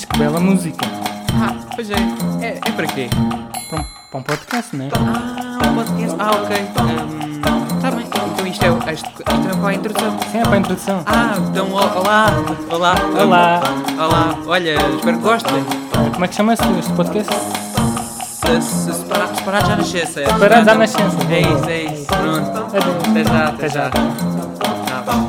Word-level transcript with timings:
Mas 0.00 0.06
que 0.06 0.18
bela 0.18 0.40
música. 0.40 0.86
Ah, 1.34 1.54
pois 1.74 1.90
é. 1.90 1.94
É, 2.40 2.58
é 2.64 2.72
para 2.72 2.86
quê? 2.86 3.10
Para 3.68 3.80
um, 3.80 3.84
para 4.10 4.20
um 4.20 4.22
podcast, 4.22 4.74
não 4.74 4.86
é? 4.86 4.88
Ah, 4.94 5.68
um 5.68 5.74
podcast. 5.74 6.16
Ah, 6.18 6.30
ok. 6.30 6.56
Está 7.76 7.90
bem. 7.90 8.06
Então 8.06 8.46
isto 8.46 8.64
é, 8.64 8.92
isto, 8.94 9.10
isto 9.10 9.20
é 9.20 9.56
para 9.60 9.68
a 9.68 9.74
introdução. 9.74 10.18
Sim, 10.32 10.38
é 10.38 10.42
para 10.42 10.54
a 10.54 10.56
introdução. 10.56 11.02
Ah, 11.04 11.34
então 11.50 11.70
olá. 11.70 12.28
Olá. 12.70 12.94
Olá. 13.20 13.60
Olá. 13.98 14.38
Olha, 14.46 14.76
espero 14.96 15.18
que 15.18 15.22
gostem. 15.22 15.64
Como 16.14 16.24
é 16.24 16.28
que 16.28 16.34
chama-se 16.34 16.62
este 16.78 16.92
podcast? 16.94 17.34
Se, 17.34 18.62
se 18.62 18.94
separar, 18.94 19.36
separar 19.36 19.66
já 19.66 19.76
nascença. 19.76 20.24
Separados 20.24 20.68
à 20.68 20.74
nascença. 20.76 21.18
É 21.30 21.40
isso, 21.40 21.68
é 21.68 21.82
isso. 21.82 22.06
Pronto. 22.06 22.76
Até 23.10 23.24
já, 23.24 23.48
até 23.48 23.68
já. 23.68 23.90
Tá. 23.90 25.26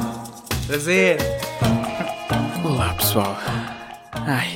Prazer. 0.66 1.18
Olá, 2.64 2.94
pessoal. 2.94 3.36
Ai, 4.34 4.48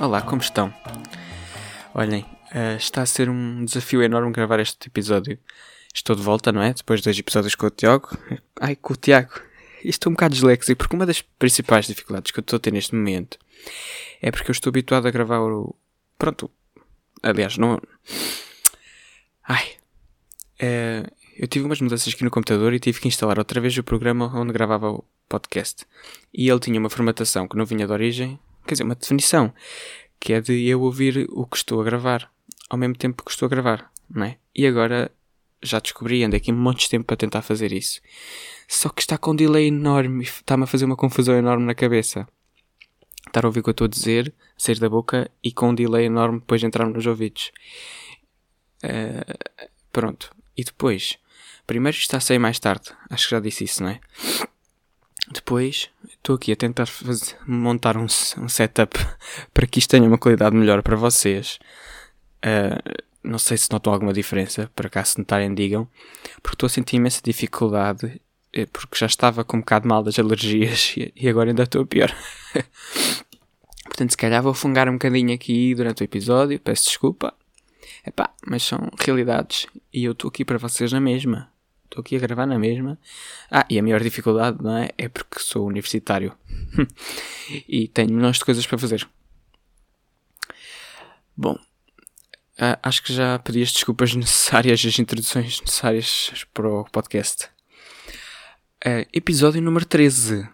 olá, 0.00 0.22
como 0.22 0.40
estão? 0.40 0.72
Olhem, 1.92 2.24
eh, 2.54 2.76
está 2.76 3.02
a 3.02 3.06
ser 3.06 3.28
um 3.28 3.66
desafio 3.66 4.02
enorme 4.02 4.32
gravar 4.32 4.58
este 4.60 4.88
episódio. 4.88 5.38
Estou 5.94 6.16
de 6.16 6.22
volta, 6.22 6.50
não 6.50 6.62
é? 6.62 6.72
Depois 6.72 7.00
de 7.00 7.04
dois 7.04 7.18
episódios 7.18 7.54
com 7.54 7.66
o 7.66 7.70
Tiago. 7.70 8.08
Ai, 8.58 8.76
com 8.76 8.94
o 8.94 8.96
Tiago. 8.96 9.38
Estou 9.84 10.10
um 10.10 10.14
bocado 10.14 10.32
disléxico, 10.32 10.78
porque 10.78 10.96
uma 10.96 11.04
das 11.04 11.20
principais 11.20 11.86
dificuldades 11.86 12.32
que 12.32 12.38
eu 12.38 12.40
estou 12.40 12.56
a 12.56 12.60
ter 12.60 12.72
neste 12.72 12.94
momento 12.94 13.38
é 14.22 14.30
porque 14.30 14.50
eu 14.50 14.52
estou 14.52 14.70
habituado 14.70 15.06
a 15.06 15.10
gravar 15.10 15.40
o. 15.40 15.76
Pronto. 16.16 16.50
Aliás, 17.22 17.58
não. 17.58 17.78
Ai. 19.46 19.72
Eh, 20.58 21.04
eu 21.36 21.46
tive 21.46 21.66
umas 21.66 21.82
mudanças 21.82 22.14
aqui 22.14 22.24
no 22.24 22.30
computador 22.30 22.72
e 22.72 22.80
tive 22.80 22.98
que 22.98 23.08
instalar 23.08 23.38
outra 23.38 23.60
vez 23.60 23.76
o 23.76 23.84
programa 23.84 24.32
onde 24.34 24.50
gravava 24.50 24.90
o 24.90 25.04
podcast. 25.28 25.84
E 26.32 26.48
ele 26.48 26.58
tinha 26.58 26.80
uma 26.80 26.88
formatação 26.88 27.46
que 27.46 27.58
não 27.58 27.66
vinha 27.66 27.86
de 27.86 27.92
origem, 27.92 28.40
quer 28.70 28.74
dizer, 28.74 28.84
uma 28.84 28.94
definição, 28.94 29.52
que 30.18 30.32
é 30.32 30.40
de 30.40 30.66
eu 30.66 30.80
ouvir 30.80 31.26
o 31.30 31.46
que 31.46 31.56
estou 31.56 31.80
a 31.80 31.84
gravar 31.84 32.30
ao 32.70 32.78
mesmo 32.78 32.94
tempo 32.94 33.24
que 33.24 33.30
estou 33.32 33.46
a 33.46 33.48
gravar, 33.48 33.90
não 34.08 34.24
é? 34.24 34.38
E 34.54 34.64
agora 34.64 35.10
já 35.60 35.80
descobri, 35.80 36.22
andei 36.22 36.38
aqui 36.38 36.52
um 36.52 36.56
monte 36.56 36.82
de 36.82 36.88
tempo 36.88 37.04
para 37.04 37.16
tentar 37.16 37.42
fazer 37.42 37.72
isso. 37.72 38.00
Só 38.68 38.88
que 38.88 39.02
está 39.02 39.18
com 39.18 39.32
um 39.32 39.36
delay 39.36 39.66
enorme 39.66 40.22
está-me 40.22 40.62
a 40.62 40.66
fazer 40.66 40.84
uma 40.84 40.96
confusão 40.96 41.34
enorme 41.34 41.66
na 41.66 41.74
cabeça. 41.74 42.26
Estar 43.26 43.44
a 43.44 43.48
ouvir 43.48 43.60
o 43.60 43.62
que 43.64 43.70
eu 43.70 43.72
estou 43.72 43.84
a 43.86 43.88
dizer, 43.88 44.32
sair 44.56 44.78
da 44.78 44.88
boca 44.88 45.28
e 45.42 45.52
com 45.52 45.70
um 45.70 45.74
delay 45.74 46.06
enorme 46.06 46.38
depois 46.38 46.60
de 46.60 46.66
entrar 46.68 46.86
nos 46.86 47.06
ouvidos. 47.06 47.50
Eh, 48.82 49.36
pronto. 49.92 50.30
E 50.56 50.62
depois, 50.62 51.18
primeiro 51.66 51.98
está 51.98 52.18
a 52.18 52.20
sair 52.20 52.38
mais 52.38 52.58
tarde. 52.60 52.90
Acho 53.10 53.24
que 53.24 53.30
já 53.32 53.40
disse 53.40 53.64
isso, 53.64 53.82
não 53.82 53.90
é? 53.90 54.00
Depois, 55.32 55.88
estou 56.08 56.34
aqui 56.36 56.50
a 56.52 56.56
tentar 56.56 56.86
fazer- 56.86 57.36
montar 57.46 57.96
um, 57.96 58.04
um 58.04 58.48
setup 58.48 58.98
para 59.54 59.66
que 59.66 59.78
isto 59.78 59.90
tenha 59.90 60.06
uma 60.06 60.18
qualidade 60.18 60.56
melhor 60.56 60.82
para 60.82 60.96
vocês. 60.96 61.58
Ah, 62.42 62.80
não 63.22 63.38
sei 63.38 63.56
se 63.56 63.70
notam 63.70 63.92
alguma 63.92 64.12
diferença, 64.12 64.70
para 64.74 64.88
cá 64.88 65.04
se 65.04 65.18
notarem 65.18 65.54
digam, 65.54 65.86
porque 66.42 66.54
estou 66.54 66.66
a 66.66 66.70
sentir 66.70 66.96
imensa 66.96 67.20
dificuldade, 67.22 68.20
eh, 68.52 68.66
porque 68.66 68.96
já 68.98 69.06
estava 69.06 69.44
com 69.44 69.58
um 69.58 69.60
bocado 69.60 69.86
mal 69.86 70.02
das 70.02 70.18
alergias 70.18 70.94
e, 70.96 71.12
e 71.14 71.28
agora 71.28 71.50
ainda 71.50 71.64
estou 71.64 71.86
pior. 71.86 72.14
Portanto, 73.84 74.10
se 74.10 74.16
calhar 74.16 74.42
vou 74.42 74.54
fungar 74.54 74.88
um 74.88 74.92
bocadinho 74.94 75.34
aqui 75.34 75.74
durante 75.74 76.02
o 76.02 76.04
episódio, 76.04 76.58
peço 76.58 76.84
desculpa. 76.86 77.34
Epá, 78.06 78.32
mas 78.46 78.62
são 78.62 78.90
realidades 78.98 79.66
e 79.92 80.04
eu 80.04 80.12
estou 80.12 80.28
aqui 80.28 80.44
para 80.44 80.58
vocês 80.58 80.90
na 80.92 81.00
mesma. 81.00 81.50
Estou 81.90 82.02
aqui 82.02 82.14
a 82.14 82.20
gravar 82.20 82.46
na 82.46 82.56
mesma. 82.56 82.96
Ah, 83.50 83.66
e 83.68 83.76
a 83.76 83.82
maior 83.82 84.00
dificuldade, 84.00 84.62
não 84.62 84.76
é? 84.76 84.90
É 84.96 85.08
porque 85.08 85.40
sou 85.40 85.66
universitário. 85.66 86.32
e 87.68 87.88
tenho 87.88 88.14
milhões 88.14 88.36
de 88.38 88.44
coisas 88.44 88.64
para 88.64 88.78
fazer. 88.78 89.08
Bom, 91.36 91.58
ah, 92.56 92.78
acho 92.80 93.02
que 93.02 93.12
já 93.12 93.40
pedi 93.40 93.60
as 93.60 93.72
desculpas 93.72 94.14
necessárias, 94.14 94.84
as 94.86 94.98
introduções 95.00 95.60
necessárias 95.60 96.46
para 96.54 96.68
o 96.68 96.84
podcast. 96.84 97.48
Ah, 98.84 99.04
episódio 99.12 99.60
número 99.60 99.84
13, 99.84 100.48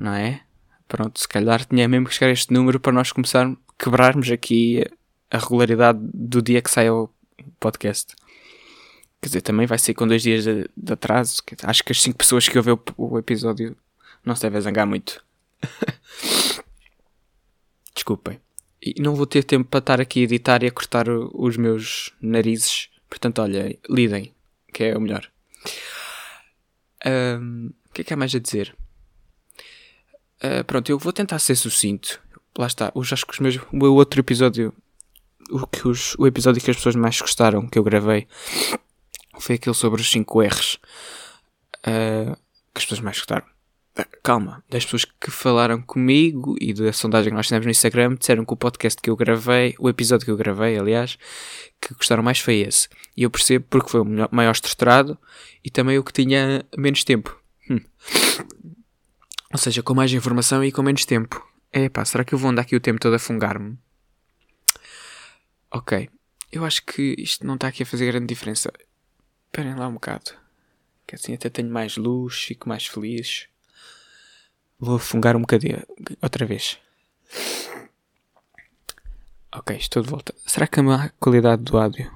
não 0.00 0.14
é? 0.14 0.40
Pronto, 0.88 1.20
se 1.20 1.28
calhar 1.28 1.62
tinha 1.66 1.86
mesmo 1.86 2.06
que 2.06 2.14
chegar 2.14 2.28
a 2.28 2.32
este 2.32 2.54
número 2.54 2.80
para 2.80 2.92
nós 2.92 3.12
começarmos, 3.12 3.58
quebrarmos 3.78 4.30
aqui 4.30 4.82
a 5.30 5.36
regularidade 5.36 5.98
do 6.02 6.40
dia 6.40 6.62
que 6.62 6.70
sai 6.70 6.88
o 6.88 7.10
podcast. 7.60 8.14
Quer 9.24 9.28
dizer, 9.28 9.40
também 9.40 9.64
vai 9.66 9.78
ser 9.78 9.94
com 9.94 10.06
dois 10.06 10.20
dias 10.22 10.44
de, 10.44 10.68
de 10.76 10.92
atraso. 10.92 11.42
Acho 11.62 11.82
que 11.82 11.92
as 11.92 12.02
cinco 12.02 12.18
pessoas 12.18 12.46
que 12.46 12.58
ouvem 12.58 12.74
o, 12.74 12.80
o 12.98 13.18
episódio 13.18 13.74
não 14.22 14.36
se 14.36 14.42
devem 14.42 14.60
zangar 14.60 14.86
muito. 14.86 15.24
Desculpem. 17.94 18.38
E 18.82 19.00
não 19.00 19.14
vou 19.14 19.26
ter 19.26 19.42
tempo 19.44 19.66
para 19.70 19.78
estar 19.78 19.98
aqui 19.98 20.20
a 20.20 20.24
editar 20.24 20.62
e 20.62 20.66
a 20.66 20.70
cortar 20.70 21.08
o- 21.08 21.30
os 21.32 21.56
meus 21.56 22.12
narizes. 22.20 22.90
Portanto, 23.08 23.40
olha, 23.40 23.78
lidem, 23.88 24.34
que 24.74 24.84
é 24.84 24.94
o 24.94 25.00
melhor. 25.00 25.26
O 27.02 27.92
que 27.94 28.02
é 28.02 28.04
que 28.04 28.12
há 28.12 28.16
mais 28.18 28.34
a 28.34 28.38
dizer? 28.38 28.76
Ah, 30.42 30.64
pronto, 30.64 30.90
eu 30.90 30.98
vou 30.98 31.14
tentar 31.14 31.38
ser 31.38 31.54
sucinto. 31.56 32.20
Lá 32.58 32.66
está. 32.66 32.92
Os, 32.94 33.10
acho 33.10 33.24
que 33.24 33.32
os 33.32 33.38
meus, 33.40 33.56
o 33.72 33.76
meu 33.76 33.94
outro 33.94 34.20
episódio, 34.20 34.74
o, 35.50 35.66
que 35.66 35.88
os, 35.88 36.14
o 36.18 36.26
episódio 36.26 36.62
que 36.62 36.70
as 36.70 36.76
pessoas 36.76 36.94
mais 36.94 37.18
gostaram, 37.18 37.66
que 37.66 37.78
eu 37.78 37.82
gravei, 37.82 38.28
foi 39.38 39.56
aquele 39.56 39.74
sobre 39.74 40.00
os 40.00 40.10
5 40.10 40.42
R's. 40.42 40.78
ah, 41.84 42.36
que 42.74 42.78
as 42.78 42.84
pessoas 42.84 43.00
mais 43.00 43.16
gostaram. 43.18 43.46
Ah, 43.96 44.06
Calma, 44.24 44.64
das 44.68 44.84
pessoas 44.84 45.04
que 45.04 45.30
falaram 45.30 45.80
comigo 45.80 46.56
e 46.60 46.74
da 46.74 46.92
sondagem 46.92 47.30
que 47.30 47.36
nós 47.36 47.46
fizemos 47.46 47.64
no 47.64 47.70
Instagram 47.70 48.16
disseram 48.16 48.44
que 48.44 48.52
o 48.52 48.56
podcast 48.56 49.00
que 49.00 49.08
eu 49.08 49.16
gravei, 49.16 49.74
o 49.78 49.88
episódio 49.88 50.24
que 50.24 50.30
eu 50.32 50.36
gravei, 50.36 50.76
aliás, 50.76 51.16
que 51.80 51.94
gostaram 51.94 52.22
mais 52.22 52.40
foi 52.40 52.56
esse. 52.56 52.88
E 53.16 53.22
eu 53.22 53.30
percebo 53.30 53.66
porque 53.70 53.90
foi 53.90 54.00
o 54.00 54.28
maior 54.32 54.52
estruturado 54.52 55.16
e 55.64 55.70
também 55.70 55.98
o 55.98 56.02
que 56.02 56.12
tinha 56.12 56.64
menos 56.76 57.04
tempo. 57.04 57.38
Hum. 57.70 57.80
Ou 59.52 59.58
seja, 59.58 59.82
com 59.82 59.94
mais 59.94 60.12
informação 60.12 60.64
e 60.64 60.72
com 60.72 60.82
menos 60.82 61.04
tempo. 61.04 61.46
Epá, 61.72 62.04
será 62.04 62.24
que 62.24 62.34
eu 62.34 62.38
vou 62.38 62.50
andar 62.50 62.62
aqui 62.62 62.74
o 62.74 62.80
tempo 62.80 63.00
todo 63.00 63.14
a 63.14 63.18
fungar-me? 63.18 63.78
Ok, 65.70 66.08
eu 66.50 66.64
acho 66.64 66.84
que 66.84 67.14
isto 67.18 67.46
não 67.46 67.54
está 67.54 67.68
aqui 67.68 67.84
a 67.84 67.86
fazer 67.86 68.06
grande 68.06 68.26
diferença. 68.26 68.72
Esperem 69.54 69.76
lá 69.76 69.86
um 69.86 69.94
bocado. 69.94 70.32
Que 71.06 71.14
assim 71.14 71.32
até 71.32 71.48
tenho 71.48 71.70
mais 71.70 71.96
luz, 71.96 72.34
fico 72.42 72.68
mais 72.68 72.86
feliz. 72.86 73.46
Vou 74.80 74.96
afungar 74.96 75.36
um 75.36 75.42
bocadinho. 75.42 75.80
Outra 76.20 76.44
vez. 76.44 76.76
Ok, 79.54 79.76
estou 79.76 80.02
de 80.02 80.10
volta. 80.10 80.34
Será 80.44 80.66
que 80.66 80.80
a 80.80 81.08
qualidade 81.20 81.62
do 81.62 81.78
áudio 81.78 82.10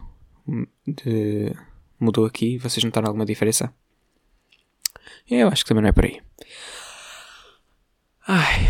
de- 0.84 1.54
mudou 2.00 2.26
aqui? 2.26 2.58
Vocês 2.58 2.82
notaram 2.82 3.06
alguma 3.06 3.24
diferença? 3.24 3.72
Eu 5.30 5.46
acho 5.46 5.62
que 5.62 5.68
também 5.68 5.82
não 5.82 5.90
é 5.90 5.92
por 5.92 6.06
aí. 6.06 6.20
Ai, 8.26 8.66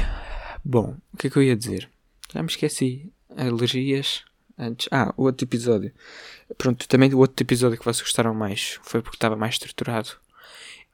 bom, 0.62 0.94
o 1.10 1.16
que 1.16 1.28
é 1.28 1.30
que 1.30 1.38
eu 1.38 1.42
ia 1.42 1.56
dizer? 1.56 1.88
Já 2.30 2.42
me 2.42 2.50
esqueci. 2.50 3.10
Alergias. 3.34 4.24
Antes. 4.58 4.88
Ah, 4.90 5.14
o 5.16 5.24
outro 5.24 5.44
episódio. 5.44 5.92
Pronto, 6.56 6.88
também 6.88 7.12
o 7.14 7.18
outro 7.18 7.44
episódio 7.44 7.78
que 7.78 7.84
vocês 7.84 8.02
gostaram 8.02 8.34
mais 8.34 8.78
foi 8.82 9.00
porque 9.00 9.16
estava 9.16 9.36
mais 9.36 9.54
estruturado. 9.54 10.10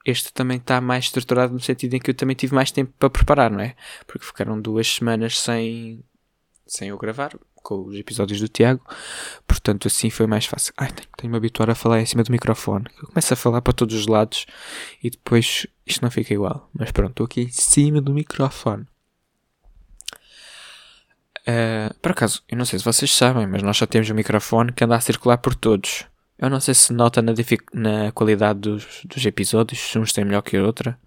Este 0.05 0.31
também 0.31 0.57
está 0.57 0.79
mais 0.79 1.05
estruturado 1.05 1.51
no 1.51 1.59
sentido 1.59 1.95
em 1.95 1.99
que 1.99 2.11
eu 2.11 2.13
também 2.13 2.35
tive 2.35 2.53
mais 2.53 2.71
tempo 2.71 2.93
para 2.99 3.09
preparar, 3.09 3.49
não 3.49 3.61
é? 3.61 3.75
Porque 4.05 4.25
ficaram 4.25 4.61
duas 4.61 4.87
semanas 4.87 5.39
sem, 5.39 6.03
sem 6.67 6.89
eu 6.89 6.97
gravar 6.97 7.35
com 7.63 7.83
os 7.87 7.95
episódios 7.95 8.39
do 8.39 8.47
Tiago. 8.47 8.85
Portanto, 9.47 9.87
assim 9.87 10.11
foi 10.11 10.27
mais 10.27 10.45
fácil. 10.45 10.71
Ai, 10.77 10.91
tenho, 10.91 11.07
tenho 11.17 11.31
me 11.31 11.37
habituar 11.37 11.71
a 11.71 11.75
falar 11.75 11.99
em 11.99 12.05
cima 12.05 12.23
do 12.23 12.31
microfone. 12.31 12.85
Eu 13.01 13.07
começo 13.07 13.33
a 13.33 13.37
falar 13.37 13.63
para 13.63 13.73
todos 13.73 13.95
os 13.95 14.05
lados 14.05 14.45
e 15.03 15.09
depois 15.09 15.65
isto 15.87 16.03
não 16.03 16.11
fica 16.11 16.31
igual. 16.31 16.69
Mas 16.71 16.91
pronto, 16.91 17.11
estou 17.11 17.25
aqui 17.25 17.41
em 17.41 17.51
cima 17.51 17.99
do 17.99 18.13
microfone. 18.13 18.85
Uh, 21.47 21.93
por 22.01 22.11
acaso, 22.11 22.41
eu 22.49 22.57
não 22.57 22.65
sei 22.65 22.79
se 22.79 22.85
vocês 22.85 23.11
sabem, 23.11 23.45
mas 23.45 23.61
nós 23.61 23.77
só 23.77 23.85
temos 23.85 24.09
um 24.09 24.15
microfone 24.15 24.71
que 24.71 24.83
anda 24.83 24.95
a 24.95 25.01
circular 25.01 25.37
por 25.37 25.53
todos. 25.53 26.05
Eu 26.37 26.49
não 26.49 26.59
sei 26.59 26.73
se 26.73 26.91
nota 26.91 27.21
na, 27.21 27.33
na 27.73 28.11
qualidade 28.11 28.59
dos, 28.59 29.01
dos 29.05 29.25
episódios, 29.25 29.79
se 29.79 29.97
uns 29.97 30.11
têm 30.11 30.25
melhor 30.25 30.41
que 30.41 30.57
a 30.57 30.63
outra. 30.63 30.99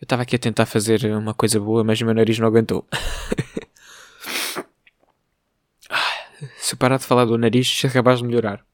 Eu 0.00 0.06
estava 0.06 0.22
aqui 0.22 0.34
a 0.34 0.38
tentar 0.38 0.64
fazer 0.66 1.04
uma 1.14 1.34
coisa 1.34 1.60
boa, 1.60 1.84
mas 1.84 2.00
o 2.00 2.04
meu 2.06 2.14
nariz 2.14 2.38
não 2.38 2.46
aguentou. 2.46 2.86
Ah, 5.92 6.28
se 6.56 6.74
eu 6.74 6.78
parar 6.78 6.98
de 6.98 7.04
falar 7.04 7.24
do 7.24 7.36
nariz, 7.36 7.66
isto 7.66 7.86
é 7.86 8.14
de 8.14 8.22
melhorar. 8.22 8.64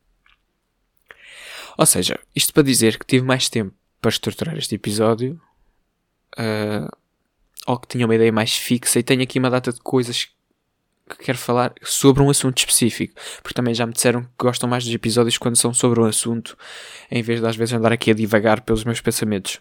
Ou 1.78 1.86
seja, 1.86 2.20
isto 2.34 2.52
para 2.52 2.62
dizer 2.62 2.98
que 2.98 3.06
tive 3.06 3.24
mais 3.24 3.48
tempo 3.48 3.74
para 4.02 4.10
estruturar 4.10 4.56
este 4.58 4.74
episódio, 4.74 5.40
uh, 6.38 6.94
ou 7.66 7.78
que 7.78 7.88
tinha 7.88 8.06
uma 8.06 8.14
ideia 8.14 8.30
mais 8.30 8.54
fixa, 8.54 8.98
e 8.98 9.02
tenho 9.02 9.22
aqui 9.22 9.38
uma 9.38 9.48
data 9.48 9.72
de 9.72 9.80
coisas 9.80 10.28
que 11.08 11.24
quero 11.24 11.38
falar 11.38 11.72
sobre 11.82 12.22
um 12.22 12.30
assunto 12.30 12.58
específico, 12.58 13.14
porque 13.42 13.54
também 13.54 13.74
já 13.74 13.86
me 13.86 13.92
disseram 13.92 14.22
que 14.22 14.28
gostam 14.38 14.68
mais 14.68 14.84
dos 14.84 14.92
episódios 14.92 15.38
quando 15.38 15.56
são 15.56 15.72
sobre 15.72 16.00
um 16.00 16.04
assunto, 16.04 16.56
em 17.10 17.22
vez 17.22 17.40
de 17.40 17.46
às 17.46 17.56
vezes 17.56 17.74
andar 17.74 17.92
aqui 17.92 18.10
a 18.10 18.14
divagar 18.14 18.60
pelos 18.62 18.84
meus 18.84 19.00
pensamentos. 19.00 19.60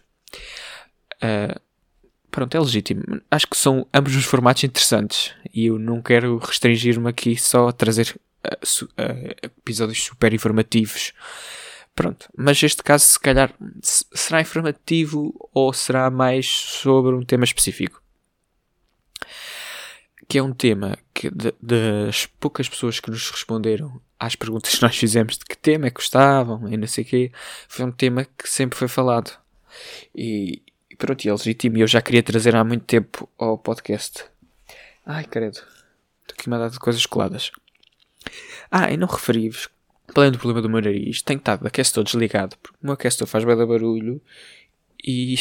Ah, 1.21 1.59
pronto, 2.31 2.55
é 2.55 2.59
legítimo. 2.59 3.03
Acho 3.31 3.47
que 3.47 3.57
são 3.57 3.87
ambos 3.93 4.15
os 4.15 4.25
formatos 4.25 4.63
interessantes 4.63 5.33
E 5.53 5.67
eu 5.67 5.79
não 5.79 6.01
quero 6.01 6.37
restringir-me 6.37 7.09
aqui 7.09 7.37
só 7.37 7.67
a 7.69 7.71
trazer 7.71 8.15
uh, 8.45 8.65
su 8.65 8.85
uh, 8.85 8.89
episódios 9.41 10.03
super 10.03 10.33
informativos. 10.33 11.13
Pronto, 11.93 12.27
mas 12.37 12.61
este 12.61 12.83
caso, 12.83 13.05
se 13.05 13.19
calhar, 13.19 13.53
será 13.81 14.41
informativo 14.41 15.33
ou 15.53 15.71
será 15.71 16.09
mais 16.09 16.45
sobre 16.45 17.15
um 17.15 17.23
tema 17.23 17.45
específico? 17.45 18.04
Que 20.27 20.39
é 20.39 20.43
um 20.43 20.53
tema 20.53 20.97
que, 21.13 21.29
de, 21.29 21.53
das 21.61 22.25
poucas 22.25 22.67
pessoas 22.67 22.99
que 22.99 23.09
nos 23.09 23.29
responderam 23.29 24.01
às 24.19 24.35
perguntas 24.37 24.75
que 24.75 24.81
nós 24.81 24.95
fizemos 24.97 25.37
de 25.37 25.45
que 25.45 25.57
tema 25.57 25.87
é 25.87 25.89
que 25.89 25.95
gostavam 25.95 26.67
e 26.67 26.77
não 26.77 26.87
sei 26.87 27.03
o 27.03 27.07
quê, 27.07 27.31
foi 27.67 27.85
um 27.85 27.91
tema 27.91 28.25
que 28.25 28.49
sempre 28.49 28.77
foi 28.77 28.87
falado. 28.87 29.31
E, 30.13 30.61
e 30.89 30.95
pronto, 30.95 31.23
e 31.23 31.29
é 31.29 31.31
legítimo. 31.31 31.77
E 31.77 31.81
eu 31.81 31.87
já 31.87 32.01
queria 32.01 32.23
trazer 32.23 32.55
há 32.55 32.63
muito 32.63 32.85
tempo 32.85 33.29
ao 33.37 33.57
podcast. 33.57 34.25
Ai, 35.05 35.25
credo. 35.25 35.57
Estou 36.21 36.33
aqui 36.37 36.47
uma 36.47 36.57
data 36.57 36.73
de 36.73 36.79
coisas 36.79 37.05
coladas. 37.05 37.51
Ah, 38.71 38.91
e 38.91 38.97
não 38.97 39.07
referi-vos 39.07 39.69
além 40.13 40.31
do 40.31 40.37
problema 40.37 40.61
do 40.61 40.69
meu 40.69 40.81
nariz, 40.81 41.21
tenho 41.21 41.37
estado 41.37 41.65
aquecedor 41.65 42.03
desligado, 42.03 42.55
porque 42.61 42.77
o 42.81 42.85
meu 42.85 42.93
aquecedor 42.93 43.27
faz 43.27 43.43
bem 43.43 43.55
barulho 43.55 44.21
e 45.03 45.35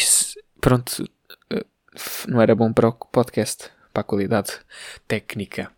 pronto, 0.60 1.04
eh, 1.50 1.64
não 2.28 2.40
era 2.40 2.54
bom 2.54 2.72
para 2.72 2.88
o 2.88 2.92
podcast, 2.92 3.70
para 3.94 4.00
a 4.00 4.04
qualidade 4.04 4.52
técnica. 5.06 5.70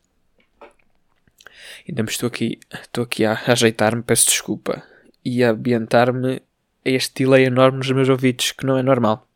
Ainda 1.87 2.03
me 2.03 2.09
estou 2.09 2.27
aqui, 2.27 2.59
estou 2.73 3.05
aqui 3.05 3.25
a 3.25 3.39
ajeitar-me, 3.47 4.03
peço 4.03 4.27
desculpa, 4.27 4.83
e 5.25 5.45
a 5.45 5.51
ambientar-me 5.51 6.37
a 6.37 6.43
este 6.89 7.23
delay 7.25 7.45
enorme 7.45 7.79
nos 7.79 7.91
meus 7.91 8.09
ouvidos, 8.09 8.53
que 8.53 8.65
não 8.65 8.79
é 8.79 8.83
normal. 8.83 9.29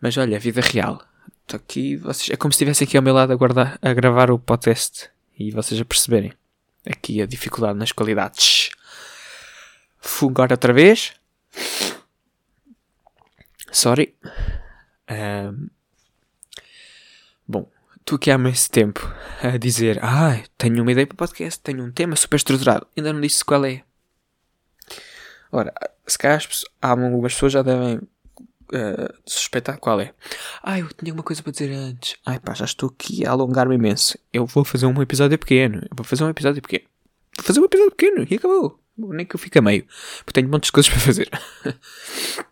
Mas 0.00 0.16
olha, 0.16 0.38
vida 0.38 0.60
real. 0.60 1.02
Estou 1.42 1.58
aqui, 1.58 1.96
vocês, 1.96 2.30
é 2.30 2.36
como 2.36 2.52
se 2.52 2.56
estivesse 2.56 2.84
aqui 2.84 2.96
ao 2.96 3.02
meu 3.02 3.14
lado 3.14 3.32
a, 3.32 3.36
guardar, 3.36 3.78
a 3.82 3.92
gravar 3.92 4.30
o 4.30 4.38
podcast 4.38 5.10
e 5.38 5.50
vocês 5.50 5.80
a 5.80 5.84
perceberem 5.84 6.32
aqui 6.86 7.20
a 7.20 7.26
dificuldade 7.26 7.78
nas 7.78 7.92
qualidades. 7.92 8.70
Fugar 9.98 10.50
outra 10.50 10.72
vez. 10.72 11.14
Sorry. 13.70 14.14
Um, 15.10 15.68
bom, 17.48 17.68
tu 18.04 18.16
aqui 18.16 18.30
há 18.30 18.38
mais 18.38 18.68
tempo 18.68 19.00
a 19.42 19.56
dizer: 19.56 19.98
Ah, 20.02 20.40
tenho 20.56 20.82
uma 20.82 20.92
ideia 20.92 21.06
para 21.06 21.14
o 21.14 21.18
podcast, 21.18 21.60
tenho 21.60 21.84
um 21.84 21.90
tema 21.90 22.14
super 22.14 22.36
estruturado. 22.36 22.86
Ainda 22.96 23.12
não 23.12 23.20
disse 23.20 23.44
qual 23.44 23.64
é. 23.64 23.82
Ora, 25.50 25.72
se 26.06 26.18
calhar 26.18 26.40
algumas 26.82 27.32
pessoas 27.32 27.52
já 27.52 27.62
devem 27.62 27.96
uh, 27.96 29.14
suspeitar 29.26 29.78
qual 29.78 30.00
é. 30.00 30.12
Ah, 30.62 30.78
eu 30.78 30.88
tinha 30.88 31.12
uma 31.12 31.22
coisa 31.22 31.42
para 31.42 31.52
dizer 31.52 31.72
antes. 31.72 32.16
Ai 32.24 32.38
pá, 32.38 32.54
já 32.54 32.64
estou 32.64 32.90
aqui 32.90 33.26
a 33.26 33.30
alongar-me 33.30 33.74
imenso. 33.74 34.18
Eu 34.32 34.46
vou 34.46 34.64
fazer 34.64 34.86
um 34.86 35.02
episódio 35.02 35.38
pequeno. 35.38 35.78
Eu 35.82 35.96
vou 35.96 36.04
fazer 36.04 36.24
um 36.24 36.28
episódio 36.28 36.62
pequeno. 36.62 36.84
Vou 37.36 37.44
fazer 37.44 37.60
um 37.60 37.64
episódio 37.64 37.94
pequeno 37.94 38.26
e 38.28 38.34
acabou. 38.34 38.78
Nem 38.96 39.24
que 39.24 39.36
eu 39.36 39.38
fique 39.38 39.58
a 39.58 39.62
meio. 39.62 39.86
Porque 40.18 40.32
tenho 40.32 40.48
muitas 40.48 40.70
coisas 40.70 40.90
para 40.90 41.00
fazer. 41.00 41.30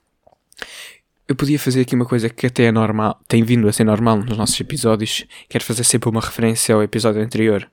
eu 1.29 1.35
podia 1.35 1.59
fazer 1.59 1.81
aqui 1.83 1.95
uma 1.95 2.07
coisa 2.07 2.29
que 2.29 2.47
até 2.47 2.65
é 2.65 2.73
normal, 2.73 3.21
tem 3.27 3.43
vindo 3.43 3.69
a 3.69 3.73
ser 3.73 3.85
normal 3.85 4.19
nos 4.19 4.37
nossos 4.37 4.61
episódios. 4.61 5.25
Quero 5.49 5.65
fazer 5.65 5.85
sempre 5.85 6.09
uma 6.09 6.21
referência 6.21 6.75
ao 6.75 6.83
episódio 6.83 7.21
anterior. 7.21 7.69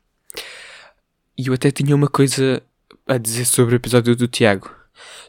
E 1.38 1.48
eu 1.48 1.54
até 1.54 1.70
tinha 1.72 1.96
uma 1.96 2.08
coisa 2.08 2.62
a 3.08 3.18
dizer 3.18 3.46
sobre 3.46 3.76
o 3.76 3.78
episódio 3.78 4.16
do 4.16 4.28
Tiago. 4.28 4.72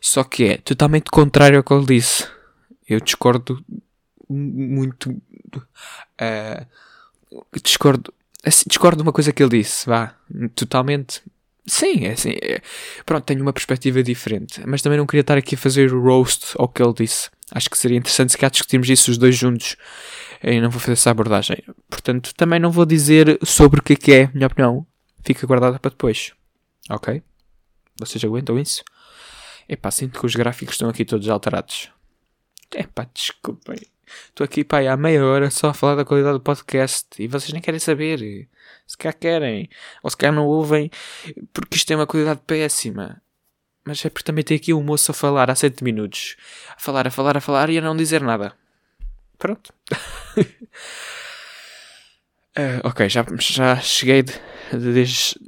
Só 0.00 0.24
que 0.24 0.44
é 0.44 0.56
totalmente 0.58 1.10
contrário 1.10 1.58
ao 1.58 1.64
que 1.64 1.72
ele 1.72 1.86
disse. 1.86 2.26
Eu 2.88 3.00
discordo 3.00 3.62
muito. 4.28 5.10
Uh, 5.10 6.66
discordo. 7.62 8.12
Assim, 8.44 8.64
discordo 8.66 8.98
de 8.98 9.02
uma 9.02 9.12
coisa 9.12 9.32
que 9.32 9.42
ele 9.42 9.58
disse, 9.58 9.86
vá. 9.86 10.14
Totalmente. 10.54 11.22
Sim, 11.66 12.06
é 12.06 12.12
assim. 12.12 12.34
É, 12.42 12.60
pronto, 13.06 13.24
tenho 13.24 13.40
uma 13.40 13.52
perspectiva 13.52 14.02
diferente. 14.02 14.62
Mas 14.66 14.82
também 14.82 14.98
não 14.98 15.06
queria 15.06 15.22
estar 15.22 15.36
aqui 15.38 15.54
a 15.54 15.58
fazer 15.58 15.92
o 15.92 16.02
roast 16.02 16.54
ao 16.58 16.68
que 16.68 16.82
ele 16.82 16.92
disse. 16.92 17.30
Acho 17.50 17.68
que 17.70 17.78
seria 17.78 17.98
interessante 17.98 18.32
se 18.32 18.38
cá 18.38 18.48
discutirmos 18.48 18.88
isso 18.88 19.10
os 19.10 19.18
dois 19.18 19.36
juntos. 19.36 19.76
E 20.42 20.60
não 20.60 20.70
vou 20.70 20.80
fazer 20.80 20.92
essa 20.92 21.10
abordagem. 21.10 21.62
Portanto, 21.88 22.34
também 22.34 22.58
não 22.58 22.70
vou 22.70 22.84
dizer 22.84 23.38
sobre 23.42 23.80
o 23.80 23.82
que 23.82 24.12
é 24.12 24.22
é, 24.22 24.30
minha 24.32 24.46
opinião. 24.46 24.86
Fica 25.24 25.46
guardada 25.46 25.78
para 25.78 25.90
depois. 25.90 26.32
Ok? 26.90 27.22
Vocês 27.98 28.22
aguentam 28.24 28.58
isso? 28.58 28.82
Epá, 29.68 29.90
sinto 29.90 30.18
que 30.18 30.26
os 30.26 30.34
gráficos 30.34 30.74
estão 30.74 30.88
aqui 30.88 31.04
todos 31.04 31.28
alterados. 31.28 31.90
É 32.74 32.82
pá, 32.82 33.06
desculpem. 33.14 33.78
Estou 34.28 34.44
aqui 34.44 34.64
pá, 34.64 34.80
há 34.80 34.96
meia 34.96 35.24
hora 35.24 35.50
só 35.50 35.68
a 35.70 35.74
falar 35.74 35.94
da 35.94 36.04
qualidade 36.04 36.34
do 36.34 36.40
podcast 36.42 37.06
e 37.18 37.26
vocês 37.26 37.52
nem 37.52 37.62
querem 37.62 37.80
saber. 37.80 38.48
Se 38.86 38.98
cá 38.98 39.12
querem, 39.12 39.68
ou 40.02 40.10
se 40.10 40.16
cá 40.16 40.30
não 40.30 40.46
ouvem, 40.46 40.90
porque 41.52 41.76
isto 41.76 41.86
tem 41.86 41.96
uma 41.96 42.06
qualidade 42.06 42.40
péssima. 42.46 43.22
Mas 43.84 44.04
é 44.04 44.10
porque 44.10 44.24
também 44.24 44.42
tem 44.42 44.56
aqui 44.56 44.72
um 44.72 44.82
moço 44.82 45.10
a 45.10 45.14
falar 45.14 45.50
há 45.50 45.54
7 45.54 45.84
minutos. 45.84 46.36
A 46.74 46.80
falar, 46.80 47.06
a 47.06 47.10
falar, 47.10 47.36
a 47.36 47.40
falar 47.40 47.68
e 47.70 47.78
a 47.78 47.82
não 47.82 47.96
dizer 47.96 48.22
nada. 48.22 48.54
Pronto. 49.38 49.72
uh, 50.38 50.44
ok, 52.88 53.08
já, 53.08 53.24
já 53.38 53.76
cheguei 53.76 54.22
de, 54.22 54.32
de, 54.72 54.92
desde, 54.92 55.38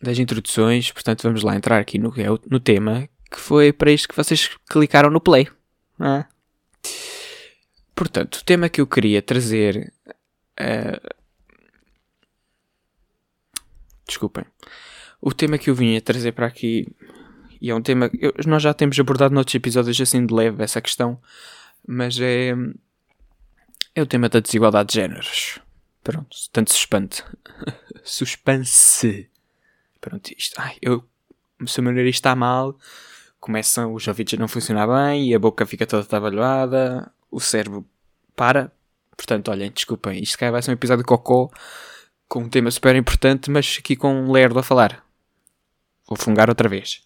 das 0.00 0.18
introduções, 0.18 0.90
portanto 0.92 1.22
vamos 1.22 1.42
lá 1.42 1.56
entrar 1.56 1.80
aqui 1.80 1.98
no, 1.98 2.12
no 2.50 2.60
tema 2.60 3.08
que 3.30 3.40
foi 3.40 3.72
para 3.72 3.90
isto 3.90 4.08
que 4.08 4.16
vocês 4.16 4.50
clicaram 4.68 5.08
no 5.08 5.20
play. 5.20 5.48
É? 6.00 6.24
Portanto, 7.94 8.36
o 8.36 8.44
tema 8.44 8.68
que 8.68 8.80
eu 8.80 8.86
queria 8.86 9.22
trazer. 9.22 9.92
Uh... 10.60 11.14
Desculpem. 14.06 14.44
O 15.24 15.32
tema 15.32 15.56
que 15.56 15.70
eu 15.70 15.74
vinha 15.74 16.00
trazer 16.02 16.32
para 16.32 16.48
aqui. 16.48 16.88
E 17.60 17.70
é 17.70 17.74
um 17.74 17.80
tema. 17.80 18.10
Eu, 18.18 18.34
nós 18.44 18.60
já 18.60 18.74
temos 18.74 18.98
abordado 18.98 19.32
noutros 19.32 19.54
episódios 19.54 20.00
assim 20.00 20.26
de 20.26 20.34
leve 20.34 20.64
essa 20.64 20.80
questão. 20.80 21.16
Mas 21.86 22.18
é. 22.18 22.54
É 23.94 24.02
o 24.02 24.06
tema 24.06 24.28
da 24.28 24.40
desigualdade 24.40 24.88
de 24.88 24.94
géneros. 24.96 25.60
Pronto, 26.02 26.36
tanto 26.50 26.72
suspense. 26.72 27.22
suspense. 28.02 29.30
Pronto, 30.00 30.32
isto. 30.36 30.60
Ai, 30.60 30.76
eu. 30.82 31.04
Se 31.66 31.78
o 31.78 31.82
meu 31.84 31.92
nariz 31.92 32.16
está 32.16 32.34
mal, 32.34 32.76
começam 33.38 33.94
os 33.94 34.08
ouvidos 34.08 34.34
a 34.34 34.36
não 34.36 34.48
funcionar 34.48 34.88
bem 34.88 35.28
e 35.28 35.34
a 35.34 35.38
boca 35.38 35.64
fica 35.64 35.86
toda 35.86 36.04
trabalhada, 36.04 37.12
o 37.30 37.38
cérebro 37.38 37.86
para. 38.34 38.72
Portanto, 39.16 39.52
olhem, 39.52 39.70
desculpem, 39.70 40.20
isto 40.20 40.36
vai 40.50 40.60
ser 40.60 40.72
um 40.72 40.74
episódio 40.74 41.04
cocô 41.04 41.52
com 42.28 42.40
um 42.40 42.48
tema 42.48 42.72
super 42.72 42.96
importante, 42.96 43.48
mas 43.48 43.76
aqui 43.78 43.94
com 43.94 44.12
um 44.12 44.32
lerdo 44.32 44.58
a 44.58 44.62
falar. 44.64 45.11
Vou 46.12 46.16
fungar 46.22 46.50
outra 46.50 46.68
vez. 46.68 47.00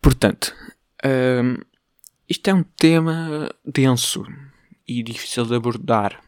Portanto, 0.00 0.54
hum, 1.04 1.56
isto 2.28 2.48
é 2.48 2.54
um 2.54 2.62
tema 2.62 3.50
denso 3.64 4.24
e 4.86 5.02
difícil 5.02 5.44
de 5.46 5.56
abordar. 5.56 6.22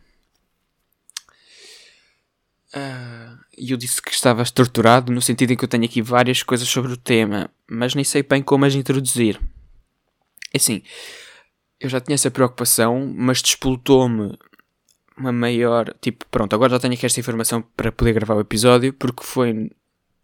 Uh, 2.75 3.39
e 3.57 3.71
eu 3.71 3.77
disse 3.77 4.03
que 4.03 4.11
estava 4.11 4.43
estruturado 4.43 5.13
no 5.13 5.23
sentido 5.23 5.53
em 5.53 5.57
que 5.57 5.63
eu 5.63 5.69
tenho 5.69 5.85
aqui 5.85 6.03
várias 6.03 6.43
coisas 6.43 6.69
sobre 6.69 6.93
o 6.93 6.97
tema, 6.97 7.49
mas 7.71 7.95
nem 7.95 8.03
sei 8.03 8.25
bem 8.25 8.43
como 8.43 8.65
as 8.65 8.75
introduzir. 8.75 9.41
É 10.53 10.57
assim, 10.57 10.83
eu 11.79 11.89
já 11.89 12.01
tinha 12.01 12.17
essa 12.17 12.33
preocupação, 12.33 13.15
mas 13.17 13.41
despoltou-me 13.41 14.37
uma 15.17 15.31
maior. 15.31 15.95
Tipo, 16.01 16.27
pronto, 16.27 16.53
agora 16.55 16.73
já 16.73 16.81
tenho 16.81 16.95
aqui 16.95 17.07
esta 17.07 17.21
informação 17.21 17.63
para 17.77 17.93
poder 17.93 18.13
gravar 18.13 18.35
o 18.35 18.41
episódio, 18.41 18.93
porque 18.93 19.23
foi. 19.23 19.71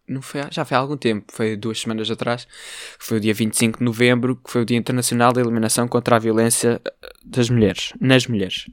Não 0.07 0.21
foi, 0.21 0.41
já 0.51 0.65
foi 0.65 0.75
há 0.75 0.79
algum 0.79 0.97
tempo, 0.97 1.31
foi 1.31 1.55
duas 1.55 1.79
semanas 1.79 2.11
atrás, 2.11 2.45
foi 2.99 3.17
o 3.17 3.21
dia 3.21 3.33
25 3.33 3.79
de 3.79 3.85
novembro, 3.85 4.35
que 4.35 4.51
foi 4.51 4.63
o 4.63 4.65
Dia 4.65 4.77
Internacional 4.77 5.31
da 5.31 5.39
Eliminação 5.39 5.87
contra 5.87 6.17
a 6.17 6.19
Violência 6.19 6.81
das 7.23 7.49
Mulheres, 7.49 7.93
nas 8.01 8.27
Mulheres. 8.27 8.67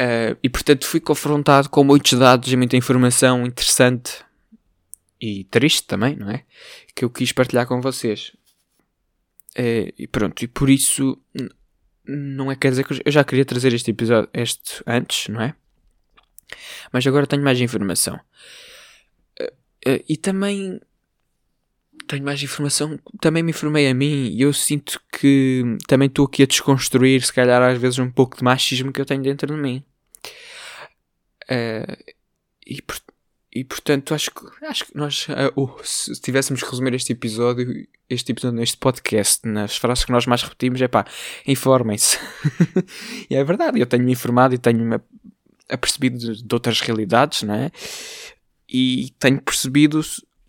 Uh, 0.00 0.36
e 0.42 0.48
portanto 0.48 0.86
fui 0.86 0.98
confrontado 0.98 1.68
com 1.68 1.84
muitos 1.84 2.18
dados 2.18 2.50
e 2.50 2.56
muita 2.56 2.76
informação 2.76 3.46
interessante 3.46 4.24
e 5.20 5.44
triste 5.44 5.86
também, 5.86 6.16
não 6.16 6.30
é? 6.30 6.42
Que 6.94 7.04
eu 7.04 7.10
quis 7.10 7.30
partilhar 7.30 7.66
com 7.66 7.80
vocês. 7.80 8.32
Uh, 9.56 9.92
e 9.98 10.08
pronto, 10.10 10.42
e 10.42 10.48
por 10.48 10.70
isso 10.70 11.18
não 12.06 12.50
é 12.50 12.56
quer 12.56 12.70
dizer 12.70 12.84
que 12.84 13.02
eu 13.04 13.12
já 13.12 13.22
queria 13.22 13.44
trazer 13.44 13.72
este 13.74 13.90
episódio 13.90 14.28
este 14.32 14.82
antes, 14.86 15.28
não 15.28 15.42
é? 15.42 15.54
Mas 16.92 17.06
agora 17.06 17.26
tenho 17.26 17.42
mais 17.42 17.60
informação. 17.60 18.18
Uh, 19.86 20.02
e 20.08 20.16
também 20.16 20.80
tenho 22.06 22.24
mais 22.24 22.42
informação, 22.42 22.98
também 23.20 23.42
me 23.42 23.50
informei 23.50 23.88
a 23.88 23.94
mim 23.94 24.28
e 24.28 24.42
eu 24.42 24.52
sinto 24.52 25.00
que 25.12 25.78
também 25.86 26.08
estou 26.08 26.26
aqui 26.26 26.42
a 26.42 26.46
desconstruir, 26.46 27.22
se 27.22 27.32
calhar 27.32 27.62
às 27.62 27.78
vezes, 27.78 27.98
um 27.98 28.10
pouco 28.10 28.36
de 28.36 28.44
machismo 28.44 28.92
que 28.92 29.00
eu 29.00 29.06
tenho 29.06 29.22
dentro 29.22 29.54
de 29.54 29.60
mim. 29.60 29.84
Uh, 31.44 32.14
e, 32.66 32.78
e 33.54 33.64
portanto, 33.64 34.14
acho 34.14 34.30
que, 34.30 34.64
acho 34.64 34.86
que 34.86 34.96
nós, 34.96 35.26
uh, 35.28 35.80
se 35.84 36.20
tivéssemos 36.20 36.62
que 36.62 36.70
resumir 36.70 36.94
este 36.94 37.12
episódio, 37.12 37.86
este 38.08 38.32
episódio 38.32 38.58
neste 38.58 38.76
podcast, 38.76 39.46
nas 39.46 39.76
frases 39.76 40.04
que 40.04 40.12
nós 40.12 40.26
mais 40.26 40.42
repetimos, 40.42 40.80
é 40.80 40.88
pá, 40.88 41.04
informem-se. 41.46 42.18
e 43.28 43.34
é 43.34 43.44
verdade, 43.44 43.80
eu 43.80 43.86
tenho-me 43.86 44.12
informado 44.12 44.54
e 44.54 44.58
tenho-me 44.58 45.00
apercebido 45.68 46.18
de, 46.18 46.42
de 46.42 46.54
outras 46.54 46.80
realidades, 46.80 47.42
não 47.42 47.54
é? 47.54 47.70
E 48.72 49.12
tenho 49.18 49.40
percebido 49.40 50.00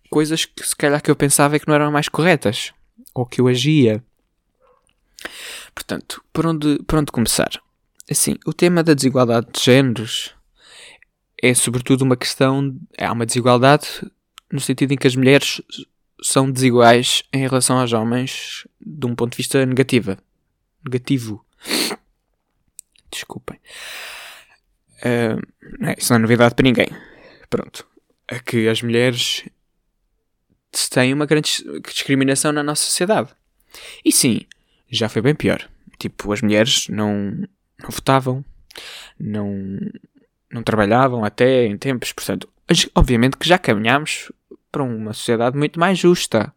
coisas 0.08 0.44
que 0.44 0.66
se 0.66 0.74
calhar 0.74 1.02
que 1.02 1.10
eu 1.10 1.16
pensava 1.16 1.58
que 1.58 1.68
não 1.68 1.74
eram 1.74 1.92
mais 1.92 2.08
corretas, 2.08 2.72
ou 3.12 3.26
que 3.26 3.40
eu 3.40 3.48
agia. 3.48 4.02
Portanto, 5.74 6.24
por 6.32 6.46
onde, 6.46 6.78
por 6.86 6.98
onde 6.98 7.12
começar? 7.12 7.50
Assim, 8.10 8.36
o 8.46 8.52
tema 8.52 8.82
da 8.82 8.94
desigualdade 8.94 9.48
de 9.52 9.60
géneros 9.60 10.34
é 11.42 11.52
sobretudo 11.52 12.02
uma 12.02 12.16
questão. 12.16 12.78
Há 12.98 13.12
uma 13.12 13.26
desigualdade 13.26 13.86
no 14.50 14.60
sentido 14.60 14.92
em 14.92 14.96
que 14.96 15.06
as 15.06 15.16
mulheres 15.16 15.60
são 16.22 16.50
desiguais 16.50 17.22
em 17.32 17.40
relação 17.40 17.78
aos 17.78 17.92
homens 17.92 18.66
de 18.80 19.06
um 19.06 19.14
ponto 19.14 19.32
de 19.32 19.38
vista 19.38 19.64
negativo. 19.66 20.16
Negativo. 20.84 21.44
Desculpem. 23.10 23.58
Uh, 25.00 25.86
é, 25.86 25.94
isso 25.98 26.12
não 26.12 26.18
é 26.18 26.20
novidade 26.20 26.54
para 26.54 26.64
ninguém. 26.64 26.88
Pronto. 27.50 27.86
É 28.34 28.40
que 28.40 28.68
as 28.68 28.82
mulheres 28.82 29.44
têm 30.90 31.14
uma 31.14 31.24
grande 31.24 31.64
discriminação 31.86 32.50
na 32.50 32.64
nossa 32.64 32.82
sociedade. 32.82 33.30
E 34.04 34.10
sim, 34.10 34.40
já 34.90 35.08
foi 35.08 35.22
bem 35.22 35.36
pior. 35.36 35.70
Tipo, 36.00 36.32
as 36.32 36.42
mulheres 36.42 36.88
não, 36.88 37.30
não 37.80 37.90
votavam, 37.90 38.44
não, 39.20 39.78
não 40.50 40.64
trabalhavam 40.64 41.24
até 41.24 41.64
em 41.66 41.78
tempos. 41.78 42.12
Portanto, 42.12 42.48
obviamente 42.92 43.36
que 43.36 43.46
já 43.46 43.56
caminhamos 43.56 44.32
para 44.72 44.82
uma 44.82 45.12
sociedade 45.12 45.56
muito 45.56 45.78
mais 45.78 45.96
justa. 45.96 46.52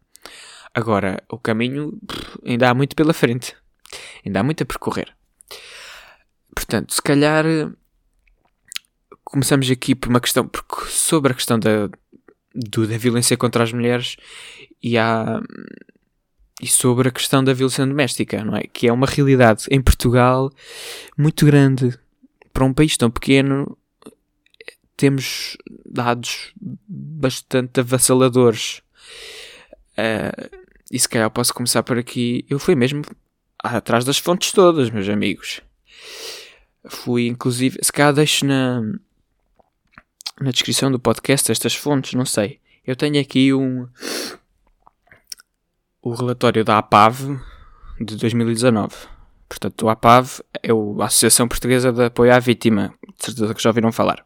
Agora, 0.74 1.22
o 1.28 1.38
caminho 1.38 1.96
ainda 2.44 2.70
há 2.70 2.74
muito 2.74 2.96
pela 2.96 3.12
frente. 3.12 3.54
Ainda 4.26 4.40
há 4.40 4.42
muito 4.42 4.64
a 4.64 4.66
percorrer. 4.66 5.14
Portanto, 6.52 6.92
se 6.92 7.00
calhar 7.00 7.44
começamos 9.30 9.70
aqui 9.70 9.94
por 9.94 10.08
uma 10.08 10.20
questão, 10.20 10.48
porque 10.48 10.86
sobre 10.90 11.32
a 11.32 11.34
questão 11.34 11.58
da, 11.58 11.90
do, 12.54 12.86
da 12.86 12.96
violência 12.96 13.36
contra 13.36 13.62
as 13.62 13.72
mulheres 13.72 14.16
e 14.82 14.96
há 14.96 15.40
e 16.60 16.66
sobre 16.66 17.08
a 17.08 17.12
questão 17.12 17.44
da 17.44 17.52
violência 17.52 17.86
doméstica, 17.86 18.42
não 18.44 18.56
é? 18.56 18.62
Que 18.62 18.88
é 18.88 18.92
uma 18.92 19.06
realidade 19.06 19.66
em 19.70 19.80
Portugal 19.80 20.50
muito 21.16 21.46
grande 21.46 21.96
para 22.52 22.64
um 22.64 22.74
país 22.74 22.96
tão 22.96 23.10
pequeno 23.10 23.76
temos 24.96 25.56
dados 25.86 26.52
bastante 26.88 27.80
avassaladores. 27.80 28.82
Uh, 29.92 30.58
e 30.90 30.98
se 30.98 31.08
calhar 31.08 31.30
posso 31.30 31.54
começar 31.54 31.84
por 31.84 31.96
aqui. 31.96 32.44
Eu 32.50 32.58
fui 32.58 32.74
mesmo 32.74 33.02
atrás 33.62 34.04
das 34.04 34.18
fontes 34.18 34.50
todas, 34.50 34.90
meus 34.90 35.08
amigos. 35.08 35.60
Fui 36.88 37.28
inclusive. 37.28 37.78
Se 37.80 37.92
calhar 37.92 38.12
deixo 38.12 38.44
na, 38.44 38.82
na 40.40 40.50
descrição 40.50 40.90
do 40.90 40.98
podcast 40.98 41.50
estas 41.50 41.74
fontes, 41.74 42.14
não 42.14 42.24
sei. 42.24 42.60
Eu 42.86 42.96
tenho 42.96 43.20
aqui 43.20 43.52
um. 43.52 43.86
O 46.00 46.14
relatório 46.14 46.64
da 46.64 46.78
APAV 46.78 47.38
de 48.00 48.16
2019. 48.16 48.94
Portanto, 49.48 49.82
o 49.82 49.88
APAV 49.88 50.40
é 50.62 50.70
a 50.70 51.04
Associação 51.06 51.48
Portuguesa 51.48 51.92
de 51.92 52.04
Apoio 52.04 52.32
à 52.32 52.38
Vítima. 52.38 52.94
De 53.18 53.26
certeza 53.26 53.54
que 53.54 53.62
já 53.62 53.70
ouviram 53.70 53.92
falar. 53.92 54.24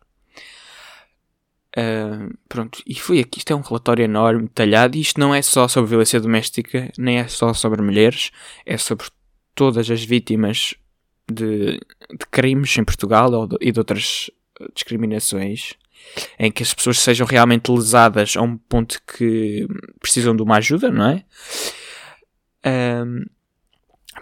Uh, 1.77 2.37
pronto, 2.49 2.83
e 2.87 2.95
foi 2.95 3.21
aqui. 3.21 3.39
Isto 3.39 3.53
é 3.53 3.57
um 3.57 3.63
relatório 3.63 4.05
enorme, 4.05 4.43
detalhado. 4.43 4.97
E 4.97 5.01
isto 5.01 5.19
não 5.19 5.35
é 5.35 5.41
só 5.41 5.67
sobre 5.67 5.91
violência 5.91 6.21
doméstica, 6.21 6.93
nem 6.99 7.19
é 7.19 7.29
só 7.29 7.55
sobre 7.55 7.81
mulheres, 7.81 8.31
é 8.67 8.77
sobre 8.77 9.07
todas 9.55 9.91
as 9.91 10.05
vítimas 10.05 10.75
de, 11.31 11.81
de 12.11 12.27
crimes 12.31 12.77
em 12.77 12.85
Portugal 12.85 13.33
ou 13.33 13.47
de, 13.47 13.57
e 13.61 13.73
de 13.73 13.79
outras 13.79 14.31
discriminações 14.75 15.75
em 16.39 16.51
que 16.51 16.63
as 16.63 16.73
pessoas 16.75 16.99
sejam 16.99 17.27
realmente 17.27 17.71
lesadas 17.71 18.37
a 18.37 18.43
um 18.43 18.57
ponto 18.57 19.01
que 19.07 19.67
precisam 20.01 20.37
de 20.37 20.43
uma 20.43 20.57
ajuda, 20.57 20.91
não 20.91 21.09
é? 21.09 21.25
Um, 23.05 23.25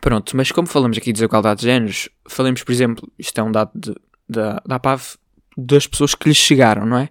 pronto, 0.00 0.34
mas 0.36 0.52
como 0.52 0.68
falamos 0.68 0.96
aqui 0.96 1.06
de 1.06 1.14
desigualdade 1.14 1.60
de 1.60 1.66
géneros, 1.66 2.08
falemos, 2.28 2.62
por 2.62 2.70
exemplo, 2.72 3.10
isto 3.18 3.38
é 3.38 3.42
um 3.42 3.52
dado 3.52 3.70
de, 3.74 3.94
da, 4.28 4.62
da 4.66 4.76
APAV, 4.76 5.16
das 5.56 5.86
pessoas 5.86 6.14
que 6.14 6.28
lhes 6.28 6.38
chegaram, 6.38 6.86
não 6.86 6.98
é? 6.98 7.08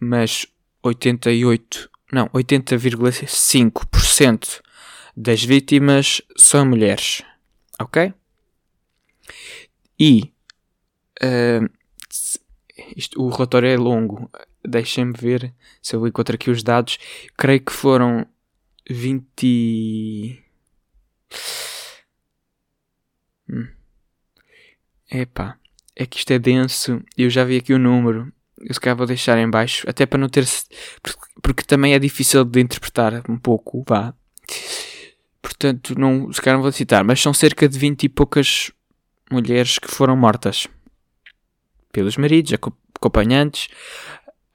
Mas 0.00 0.46
88, 0.82 1.88
não, 2.12 2.28
80,5% 2.28 4.60
das 5.16 5.42
vítimas 5.42 6.20
são 6.36 6.66
mulheres, 6.66 7.22
ok? 7.80 8.12
E 9.98 10.30
uh, 11.22 11.66
isto, 12.94 13.20
o 13.20 13.28
relatório 13.28 13.68
é 13.68 13.76
longo, 13.76 14.30
deixem-me 14.64 15.12
ver 15.12 15.52
se 15.80 15.96
eu 15.96 16.06
encontro 16.06 16.34
aqui 16.34 16.50
os 16.50 16.62
dados. 16.62 16.98
Creio 17.36 17.60
que 17.60 17.72
foram 17.72 18.26
20. 18.90 20.42
Hum. 23.48 23.68
Epá, 25.10 25.56
é 25.94 26.04
que 26.06 26.18
isto 26.18 26.30
é 26.32 26.38
denso. 26.38 27.02
Eu 27.16 27.30
já 27.30 27.44
vi 27.44 27.56
aqui 27.56 27.72
o 27.72 27.78
número. 27.78 28.32
Eu 28.58 28.74
se 28.74 28.80
calhar 28.80 28.96
vou 28.96 29.06
deixar 29.06 29.38
em 29.38 29.48
baixo, 29.48 29.88
até 29.88 30.06
para 30.06 30.18
não 30.18 30.28
ter. 30.28 30.44
Porque, 31.42 31.62
também 31.62 31.94
é 31.94 31.98
difícil 31.98 32.44
de 32.44 32.60
interpretar 32.60 33.22
um 33.28 33.38
pouco, 33.38 33.84
vá. 33.86 34.14
Portanto, 35.42 35.98
não, 35.98 36.32
se 36.32 36.40
calhar 36.40 36.56
não 36.56 36.62
vou 36.62 36.72
citar, 36.72 37.04
mas 37.04 37.20
são 37.20 37.32
cerca 37.32 37.68
de 37.68 37.78
20 37.78 38.04
e 38.04 38.08
poucas 38.08 38.72
mulheres 39.30 39.78
que 39.78 39.90
foram 39.90 40.16
mortas 40.16 40.66
pelos 41.96 42.18
maridos, 42.18 42.52
acompanhantes, 42.52 43.68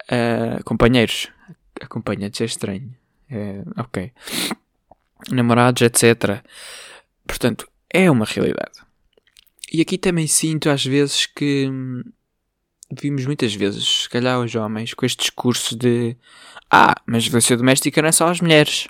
uh, 0.03 0.63
companheiros. 0.63 1.27
Acompanhantes 1.81 2.39
é 2.39 2.45
estranho. 2.45 2.95
É, 3.31 3.63
ok. 3.77 4.11
Namorados, 5.31 5.81
etc. 5.81 6.43
Portanto, 7.25 7.67
é 7.89 8.11
uma 8.11 8.25
realidade. 8.25 8.79
E 9.73 9.81
aqui 9.81 9.97
também 9.97 10.27
sinto 10.27 10.69
às 10.69 10.85
vezes 10.85 11.25
que 11.25 11.67
vimos 12.91 13.25
muitas 13.25 13.55
vezes, 13.55 14.03
se 14.03 14.09
calhar 14.09 14.39
os 14.39 14.53
homens, 14.53 14.93
com 14.93 15.03
este 15.03 15.21
discurso 15.21 15.75
de 15.75 16.15
ah, 16.69 16.93
mas 17.07 17.25
violência 17.25 17.57
doméstica 17.57 18.03
não 18.03 18.09
é 18.09 18.11
só 18.11 18.27
as 18.27 18.39
mulheres. 18.39 18.87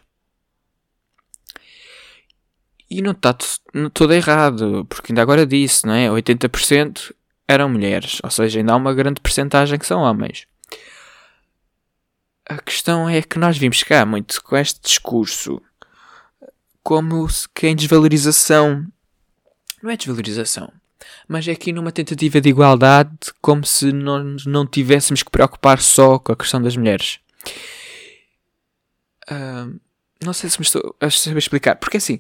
E 2.90 3.02
não 3.02 3.12
está 3.12 3.34
tudo 3.94 4.14
errado, 4.14 4.86
porque 4.90 5.14
ainda 5.14 5.22
agora 5.22 5.48
disse, 5.48 5.88
não 5.88 5.94
é? 5.94 6.10
80% 6.10 7.14
eram 7.48 7.70
mulheres, 7.70 8.20
ou 8.24 8.30
seja, 8.30 8.60
ainda 8.60 8.74
há 8.74 8.76
uma 8.76 8.94
grande 8.94 9.22
percentagem 9.22 9.78
que 9.78 9.86
são 9.86 10.02
homens. 10.02 10.46
A 12.48 12.58
questão 12.58 13.10
é 13.10 13.22
que 13.22 13.40
nós 13.40 13.58
vimos 13.58 13.84
cá 13.84 14.06
muito 14.06 14.42
com 14.44 14.58
este 14.58 14.80
discurso 14.82 15.62
como 16.84 17.28
que 17.54 17.68
em 17.68 17.76
desvalorização 17.76 18.86
não 19.82 19.90
é 19.90 19.98
desvalorização, 19.98 20.72
mas 21.28 21.48
é 21.48 21.52
aqui 21.52 21.72
numa 21.72 21.92
tentativa 21.92 22.40
de 22.40 22.50
igualdade, 22.50 23.18
como 23.42 23.66
se 23.66 23.92
não, 23.92 24.36
não 24.46 24.68
tivéssemos 24.68 25.24
que 25.24 25.32
preocupar 25.32 25.82
só 25.82 26.20
com 26.20 26.32
a 26.32 26.36
questão 26.36 26.62
das 26.62 26.78
mulheres. 26.78 27.20
Uh, 29.30 29.80
não 30.24 30.34
sei 30.34 30.50
se 30.50 30.60
me 30.60 30.66
estou 30.66 30.96
a 31.00 31.10
saber 31.10 31.40
explicar, 31.40 31.76
porque 31.78 31.98
assim, 31.98 32.20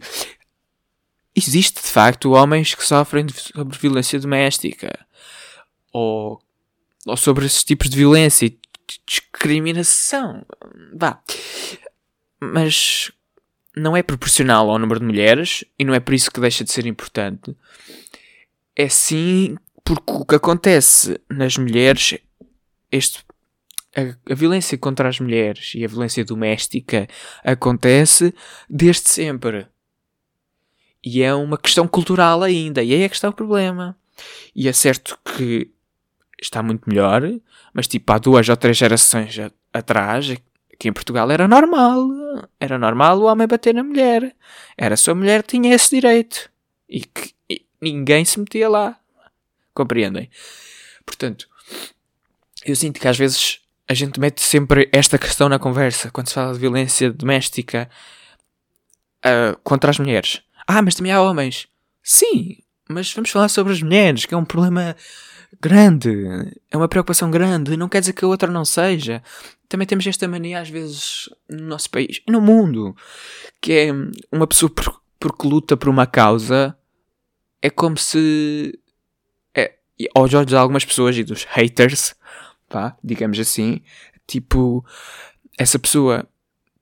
existe 1.35 1.81
de 1.81 1.87
facto 1.87 2.31
homens 2.31 2.73
que 2.73 2.83
sofrem 2.83 3.27
sobre 3.29 3.77
violência 3.77 4.19
doméstica 4.19 5.05
ou, 5.91 6.41
ou 7.05 7.17
sobre 7.17 7.45
esses 7.45 7.63
tipos 7.63 7.89
de 7.89 7.97
violência 7.97 8.45
e 8.45 8.57
discriminação. 9.05 10.45
Vá. 10.93 11.21
Mas 12.39 13.11
não 13.75 13.95
é 13.95 14.03
proporcional 14.03 14.69
ao 14.69 14.79
número 14.79 14.99
de 14.99 15.05
mulheres 15.05 15.63
e 15.77 15.85
não 15.85 15.93
é 15.93 15.99
por 15.99 16.13
isso 16.13 16.31
que 16.31 16.39
deixa 16.39 16.63
de 16.63 16.71
ser 16.71 16.85
importante. 16.85 17.55
É 18.75 18.89
sim 18.89 19.57
porque 19.83 20.11
o 20.11 20.25
que 20.25 20.35
acontece 20.35 21.19
nas 21.29 21.57
mulheres, 21.57 22.17
este, 22.91 23.23
a, 23.95 24.31
a, 24.31 24.35
violência 24.35 24.77
contra 24.77 25.09
as 25.09 25.19
mulheres 25.19 25.73
e 25.75 25.83
a 25.83 25.87
violência 25.87 26.23
doméstica 26.23 27.07
acontece 27.43 28.33
desde 28.69 29.09
sempre. 29.09 29.67
E 31.03 31.23
é 31.23 31.33
uma 31.33 31.57
questão 31.57 31.87
cultural 31.87 32.43
ainda, 32.43 32.83
e 32.83 32.93
aí 32.93 33.01
é 33.01 33.09
que 33.09 33.15
está 33.15 33.29
o 33.29 33.33
problema. 33.33 33.97
E 34.55 34.67
é 34.67 34.73
certo 34.73 35.17
que 35.25 35.71
está 36.41 36.63
muito 36.63 36.89
melhor, 36.89 37.21
mas 37.73 37.87
tipo 37.87 38.11
há 38.11 38.17
duas 38.17 38.49
ou 38.49 38.57
três 38.57 38.77
gerações 38.77 39.37
atrás 39.71 40.33
que 40.79 40.87
em 40.87 40.93
Portugal 40.93 41.29
era 41.29 41.47
normal. 41.47 42.07
Era 42.59 42.77
normal 42.79 43.19
o 43.19 43.25
homem 43.25 43.47
bater 43.47 43.73
na 43.73 43.83
mulher. 43.83 44.35
Era 44.75 44.97
sua 44.97 45.13
mulher 45.13 45.43
tinha 45.43 45.75
esse 45.75 45.91
direito. 45.91 46.49
E 46.89 47.01
que 47.01 47.35
e 47.47 47.65
ninguém 47.79 48.25
se 48.25 48.39
metia 48.39 48.67
lá. 48.67 48.97
Compreendem? 49.75 50.29
Portanto, 51.05 51.47
eu 52.65 52.75
sinto 52.75 52.99
que 52.99 53.07
às 53.07 53.17
vezes 53.17 53.59
a 53.87 53.93
gente 53.93 54.19
mete 54.19 54.41
sempre 54.41 54.89
esta 54.91 55.19
questão 55.19 55.47
na 55.47 55.59
conversa 55.59 56.09
quando 56.09 56.29
se 56.29 56.33
fala 56.33 56.53
de 56.53 56.59
violência 56.59 57.11
doméstica 57.11 57.89
uh, 59.23 59.55
contra 59.63 59.91
as 59.91 59.99
mulheres. 59.99 60.41
Ah, 60.65 60.81
mas 60.81 60.95
também 60.95 61.11
há 61.11 61.21
homens. 61.21 61.67
Sim, 62.01 62.57
mas 62.89 63.13
vamos 63.13 63.29
falar 63.29 63.49
sobre 63.49 63.73
as 63.73 63.81
mulheres, 63.81 64.25
que 64.25 64.33
é 64.33 64.37
um 64.37 64.45
problema 64.45 64.95
grande, 65.61 66.11
é 66.69 66.77
uma 66.77 66.87
preocupação 66.87 67.29
grande, 67.29 67.77
não 67.77 67.87
quer 67.87 67.99
dizer 67.99 68.13
que 68.13 68.25
a 68.25 68.27
outra 68.27 68.51
não 68.51 68.65
seja. 68.65 69.21
Também 69.69 69.87
temos 69.87 70.05
esta 70.07 70.27
mania 70.27 70.59
às 70.59 70.69
vezes 70.69 71.29
no 71.49 71.67
nosso 71.67 71.89
país 71.89 72.21
e 72.27 72.31
no 72.31 72.41
mundo, 72.41 72.95
que 73.61 73.73
é 73.73 73.91
uma 74.31 74.47
pessoa 74.47 74.69
por, 74.69 75.01
porque 75.19 75.47
luta 75.47 75.77
por 75.77 75.89
uma 75.89 76.07
causa, 76.07 76.75
é 77.61 77.69
como 77.69 77.97
se 77.97 78.77
é, 79.55 79.75
aos 80.15 80.33
olhos 80.33 80.47
de 80.47 80.55
algumas 80.55 80.83
pessoas 80.83 81.15
e 81.15 81.23
dos 81.23 81.43
haters, 81.43 82.15
pá, 82.67 82.97
digamos 83.03 83.39
assim, 83.39 83.81
tipo, 84.27 84.83
essa 85.57 85.77
pessoa 85.77 86.27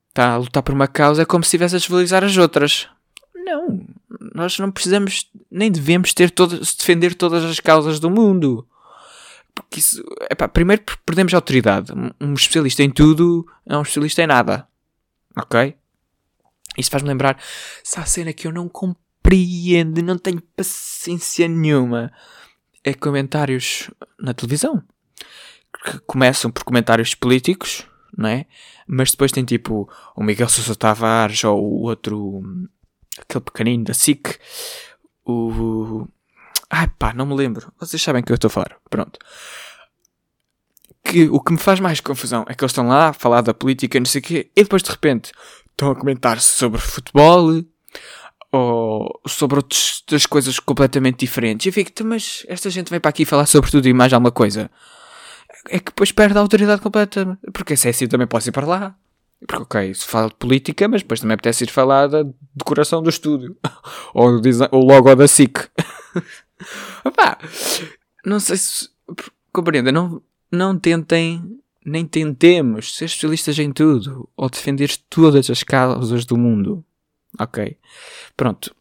está 0.10 0.34
a 0.34 0.38
lutar 0.38 0.64
por 0.64 0.74
uma 0.74 0.88
causa 0.88 1.22
é 1.22 1.26
como 1.26 1.44
se 1.44 1.48
estivesse 1.48 1.76
a 1.76 1.80
desvalorizar 1.80 2.24
as 2.24 2.38
outras. 2.38 2.88
Não, 3.50 3.86
nós 4.36 4.60
não 4.60 4.72
precisamos 4.72 5.30
nem 5.50 5.72
devemos 5.72 6.14
ter 6.14 6.30
todas, 6.30 6.76
defender 6.76 7.16
todas 7.16 7.44
as 7.44 7.60
causas 7.60 8.00
do 8.00 8.10
mundo. 8.10 8.68
Porque 9.54 9.80
isso, 9.80 10.04
epá, 10.30 10.48
primeiro 10.48 10.84
perdemos 11.06 11.34
autoridade. 11.34 11.92
Um 12.22 12.34
especialista 12.34 12.84
em 12.84 12.90
tudo 12.90 13.46
é 13.66 13.76
um 13.78 13.82
especialista 13.82 14.24
em 14.24 14.28
nada. 14.28 14.68
Ok? 15.36 15.76
Isso 16.78 16.92
faz-me 16.92 17.10
lembrar 17.10 17.38
se 17.84 18.00
há 18.00 18.06
cena 18.06 18.32
que 18.32 18.48
eu 18.48 18.52
não 18.52 18.70
compreendo, 18.70 20.02
não 20.02 20.18
tenho 20.18 20.42
paciência 20.56 21.48
nenhuma. 21.48 22.12
É 22.84 22.94
comentários 22.94 23.90
na 24.20 24.34
televisão. 24.34 24.82
Que 25.84 26.00
começam 26.00 26.52
por 26.52 26.64
comentários 26.64 27.14
políticos, 27.14 27.86
não 28.18 28.30
é? 28.30 28.46
Mas 28.88 29.12
depois 29.12 29.32
tem 29.32 29.44
tipo 29.44 29.90
o 30.16 30.24
Miguel 30.24 30.50
Sousa 30.50 30.76
Tavares 30.76 31.44
ou 31.44 31.62
o 31.62 31.82
outro 31.84 32.42
aquele 33.22 33.44
pequenino 33.44 33.84
da 33.86 33.94
SIC, 33.94 34.38
o. 35.26 36.08
Ai 36.70 36.88
pá, 37.00 37.14
não 37.14 37.26
me 37.26 37.36
lembro. 37.36 37.72
Vocês 37.80 38.02
sabem 38.02 38.24
que 38.24 38.32
eu 38.32 38.36
estou 38.36 38.48
a 38.48 38.52
falar. 38.52 38.78
Pronto. 38.90 39.20
Que 41.04 41.28
o 41.30 41.40
que 41.40 41.52
me 41.52 41.58
faz 41.58 41.80
mais 41.80 42.00
confusão 42.00 42.46
é 42.48 42.54
que 42.54 42.64
eles 42.64 42.72
estão 42.72 42.88
lá 42.88 43.10
a 43.10 43.14
falar 43.14 43.42
da 43.42 43.54
política, 43.54 44.00
não 44.00 44.06
sei 44.06 44.22
o 44.22 44.24
quê, 44.24 44.52
e 44.56 44.64
depois 44.64 44.84
de 44.84 44.92
repente 44.92 45.32
estão 45.72 45.92
a 45.92 45.96
comentar 45.96 46.40
sobre 46.40 46.80
futebol 46.80 47.64
ou 48.52 49.22
sobre 49.28 49.58
outras 49.58 50.26
coisas 50.26 50.60
completamente 50.60 51.20
diferentes. 51.20 51.66
E 51.66 51.72
fico, 51.72 51.92
então, 51.92 52.08
mas 52.08 52.46
esta 52.48 52.70
gente 52.70 52.90
vem 52.90 53.00
para 53.00 53.10
aqui 53.10 53.26
falar 53.26 53.46
sobre 53.46 53.72
tudo 53.72 53.88
e 53.88 53.94
mais 53.94 54.12
alguma 54.12 54.32
coisa. 54.32 54.70
É 55.68 55.80
que 55.80 55.86
depois 55.86 56.12
perde 56.12 56.38
a 56.38 56.42
autoridade 56.42 56.82
completa. 56.82 57.38
Porque 57.54 57.74
é 57.74 57.76
assim, 57.76 58.08
também 58.08 58.28
posso 58.28 58.50
ir 58.50 58.52
para 58.52 58.66
lá. 58.66 58.96
Porque, 59.48 59.64
ok, 59.64 59.94
se 59.94 60.06
fala 60.06 60.28
de 60.28 60.36
política, 60.36 60.88
mas 60.88 61.02
depois 61.02 61.22
também 61.22 61.36
apetece 61.36 61.64
ir 61.64 61.70
falar 61.70 62.08
da 62.08 62.24
decoração 62.54 63.02
do 63.02 63.10
estúdio. 63.10 63.56
ou 64.14 64.42
o 64.72 64.78
logo 64.86 65.16
da 65.16 65.28
SIC. 65.28 65.58
Opá, 67.06 67.38
não 68.26 68.40
sei 68.40 68.58
se. 68.58 68.90
Compreenda, 69.52 69.92
não, 69.92 70.22
não 70.52 70.78
tentem, 70.78 71.60
nem 71.86 72.06
tentemos 72.06 72.96
ser 72.96 73.06
especialistas 73.06 73.58
em 73.58 73.72
tudo. 73.72 74.30
Ou 74.36 74.50
defender 74.50 74.96
todas 75.10 75.50
as 75.50 75.64
causas 75.64 76.26
do 76.26 76.38
mundo. 76.38 76.84
Ok? 77.40 77.78
Pronto. 78.36 78.76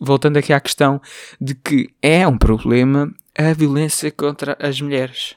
Voltando 0.00 0.38
aqui 0.38 0.52
à 0.52 0.60
questão 0.60 1.02
de 1.38 1.54
que 1.54 1.92
é 2.00 2.26
um 2.26 2.38
problema 2.38 3.12
a 3.36 3.52
violência 3.52 4.10
contra 4.10 4.56
as 4.60 4.80
mulheres. 4.80 5.34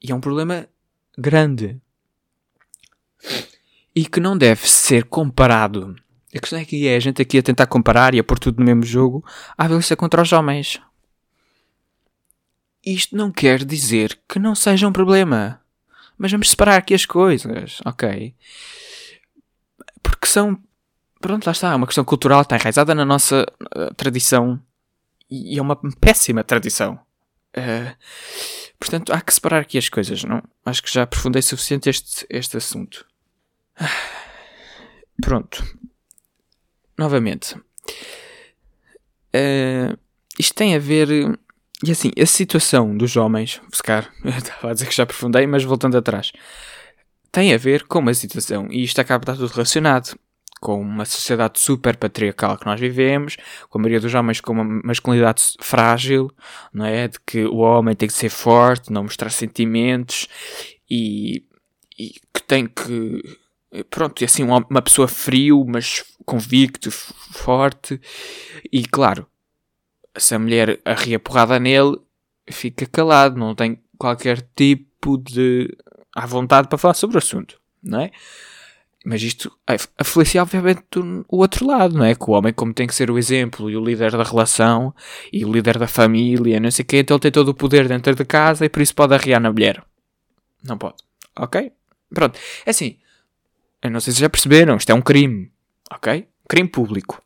E 0.00 0.12
é 0.12 0.14
um 0.14 0.20
problema 0.20 0.66
grande 1.18 1.80
e 3.94 4.06
que 4.06 4.20
não 4.20 4.36
deve 4.36 4.68
ser 4.68 5.04
comparado. 5.04 5.94
A 6.34 6.38
questão 6.38 6.58
é 6.58 6.64
que 6.64 6.88
é 6.88 6.96
a 6.96 7.00
gente 7.00 7.20
aqui 7.20 7.38
a 7.38 7.42
tentar 7.42 7.66
comparar 7.66 8.14
e 8.14 8.18
a 8.18 8.24
pôr 8.24 8.38
tudo 8.38 8.58
no 8.58 8.64
mesmo 8.64 8.84
jogo 8.84 9.24
à 9.56 9.66
violência 9.66 9.96
contra 9.96 10.22
os 10.22 10.32
homens. 10.32 10.80
Isto 12.84 13.14
não 13.14 13.30
quer 13.30 13.64
dizer 13.64 14.18
que 14.28 14.38
não 14.38 14.54
seja 14.54 14.88
um 14.88 14.92
problema. 14.92 15.60
Mas 16.18 16.32
vamos 16.32 16.50
separar 16.50 16.76
aqui 16.76 16.94
as 16.94 17.06
coisas, 17.06 17.80
ok? 17.84 18.34
Porque 20.02 20.26
são. 20.26 20.58
Pronto, 21.20 21.46
lá 21.46 21.52
está. 21.52 21.72
É 21.72 21.74
uma 21.74 21.86
questão 21.86 22.04
cultural, 22.04 22.42
está 22.42 22.56
enraizada 22.56 22.94
na 22.94 23.04
nossa 23.04 23.46
uh, 23.76 23.94
tradição. 23.94 24.60
E 25.30 25.58
é 25.58 25.62
uma 25.62 25.76
péssima 26.00 26.42
tradição. 26.42 26.98
Uh, 27.56 27.94
portanto, 28.78 29.12
há 29.12 29.20
que 29.20 29.32
separar 29.32 29.60
aqui 29.60 29.78
as 29.78 29.88
coisas, 29.88 30.24
não? 30.24 30.42
Acho 30.64 30.82
que 30.82 30.92
já 30.92 31.02
aprofundei 31.02 31.42
suficiente 31.42 31.88
este, 31.88 32.26
este 32.28 32.56
assunto. 32.56 33.06
Pronto. 35.22 35.64
Novamente. 36.98 37.56
Uh, 39.34 39.96
isto 40.38 40.54
tem 40.54 40.74
a 40.74 40.78
ver. 40.78 41.08
E 41.84 41.90
assim, 41.90 42.10
a 42.20 42.26
situação 42.26 42.96
dos 42.96 43.16
homens. 43.16 43.60
Se 43.72 43.82
calhar, 43.82 44.12
estava 44.24 44.70
a 44.70 44.74
dizer 44.74 44.86
que 44.86 44.94
já 44.94 45.02
aprofundei, 45.04 45.46
mas 45.46 45.64
voltando 45.64 45.96
atrás. 45.96 46.32
Tem 47.30 47.54
a 47.54 47.58
ver 47.58 47.84
com 47.84 48.00
uma 48.00 48.14
situação. 48.14 48.68
E 48.70 48.84
isto 48.84 49.00
acaba 49.00 49.24
de 49.24 49.30
estar 49.30 49.42
tudo 49.42 49.54
relacionado 49.54 50.18
com 50.60 50.80
uma 50.80 51.04
sociedade 51.04 51.58
super 51.58 51.96
patriarcal 51.96 52.56
que 52.56 52.66
nós 52.66 52.78
vivemos, 52.78 53.36
com 53.68 53.78
a 53.78 53.82
maioria 53.82 53.98
dos 53.98 54.14
homens 54.14 54.40
com 54.40 54.52
uma 54.52 54.62
masculinidade 54.84 55.42
frágil, 55.60 56.30
não 56.72 56.86
é? 56.86 57.08
De 57.08 57.18
que 57.26 57.44
o 57.44 57.56
homem 57.56 57.96
tem 57.96 58.06
que 58.06 58.14
ser 58.14 58.28
forte, 58.28 58.92
não 58.92 59.02
mostrar 59.02 59.30
sentimentos 59.30 60.28
e, 60.88 61.44
e 61.98 62.10
que 62.32 62.42
tem 62.46 62.68
que 62.68 63.20
pronto, 63.90 64.24
assim 64.24 64.42
uma 64.42 64.82
pessoa 64.82 65.08
frio, 65.08 65.64
mas 65.66 66.04
convicto, 66.24 66.90
forte, 66.90 68.00
e 68.70 68.84
claro, 68.86 69.26
se 70.16 70.34
a 70.34 70.38
mulher 70.38 70.80
arria 70.84 71.18
porrada 71.18 71.58
nele, 71.58 71.96
fica 72.50 72.86
calado, 72.86 73.38
não 73.38 73.54
tem 73.54 73.80
qualquer 73.98 74.46
tipo 74.54 75.16
de 75.18 75.74
à 76.14 76.26
vontade 76.26 76.68
para 76.68 76.78
falar 76.78 76.94
sobre 76.94 77.16
o 77.16 77.18
assunto, 77.18 77.58
não 77.82 78.00
é? 78.00 78.10
Mas 79.04 79.20
isto 79.22 79.50
aflicia 79.98 80.42
obviamente 80.42 80.84
o 81.28 81.38
outro 81.38 81.66
lado, 81.66 81.96
não 81.98 82.04
é? 82.04 82.14
Que 82.14 82.30
o 82.30 82.34
homem, 82.34 82.52
como 82.52 82.72
tem 82.72 82.86
que 82.86 82.94
ser 82.94 83.10
o 83.10 83.18
exemplo 83.18 83.68
e 83.68 83.76
o 83.76 83.84
líder 83.84 84.12
da 84.12 84.22
relação 84.22 84.94
e 85.32 85.44
o 85.44 85.52
líder 85.52 85.76
da 85.78 85.88
família, 85.88 86.60
não 86.60 86.70
sei 86.70 86.84
o 86.84 86.86
quê, 86.86 86.98
então 86.98 87.16
ele 87.16 87.22
tem 87.22 87.32
todo 87.32 87.48
o 87.48 87.54
poder 87.54 87.88
dentro 87.88 88.14
de 88.14 88.24
casa 88.24 88.64
e 88.64 88.68
por 88.68 88.80
isso 88.80 88.94
pode 88.94 89.12
arriar 89.14 89.40
na 89.40 89.50
mulher. 89.50 89.82
Não 90.62 90.78
pode. 90.78 90.96
Ok? 91.36 91.72
Pronto. 92.14 92.38
É 92.64 92.70
assim, 92.70 92.96
eu 93.82 93.90
não 93.90 94.00
sei 94.00 94.12
se 94.12 94.20
já 94.20 94.30
perceberam, 94.30 94.76
isto 94.76 94.90
é 94.90 94.94
um 94.94 95.02
crime, 95.02 95.52
ok? 95.90 96.28
Crime 96.48 96.68
público. 96.68 97.22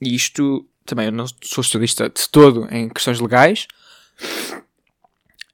E 0.00 0.14
isto 0.14 0.66
também 0.84 1.06
eu 1.06 1.12
não 1.12 1.26
sou 1.42 1.60
estudista 1.60 2.08
de 2.08 2.28
todo 2.28 2.66
em 2.70 2.88
questões 2.88 3.20
legais, 3.20 3.66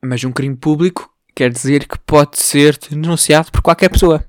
mas 0.01 0.23
um 0.23 0.33
crime 0.33 0.57
público 0.57 1.13
quer 1.35 1.51
dizer 1.51 1.89
que 1.89 1.99
pode 1.99 2.39
ser 2.39 2.79
denunciado 2.79 3.51
por 3.51 3.61
qualquer 3.61 3.89
pessoa. 3.89 4.25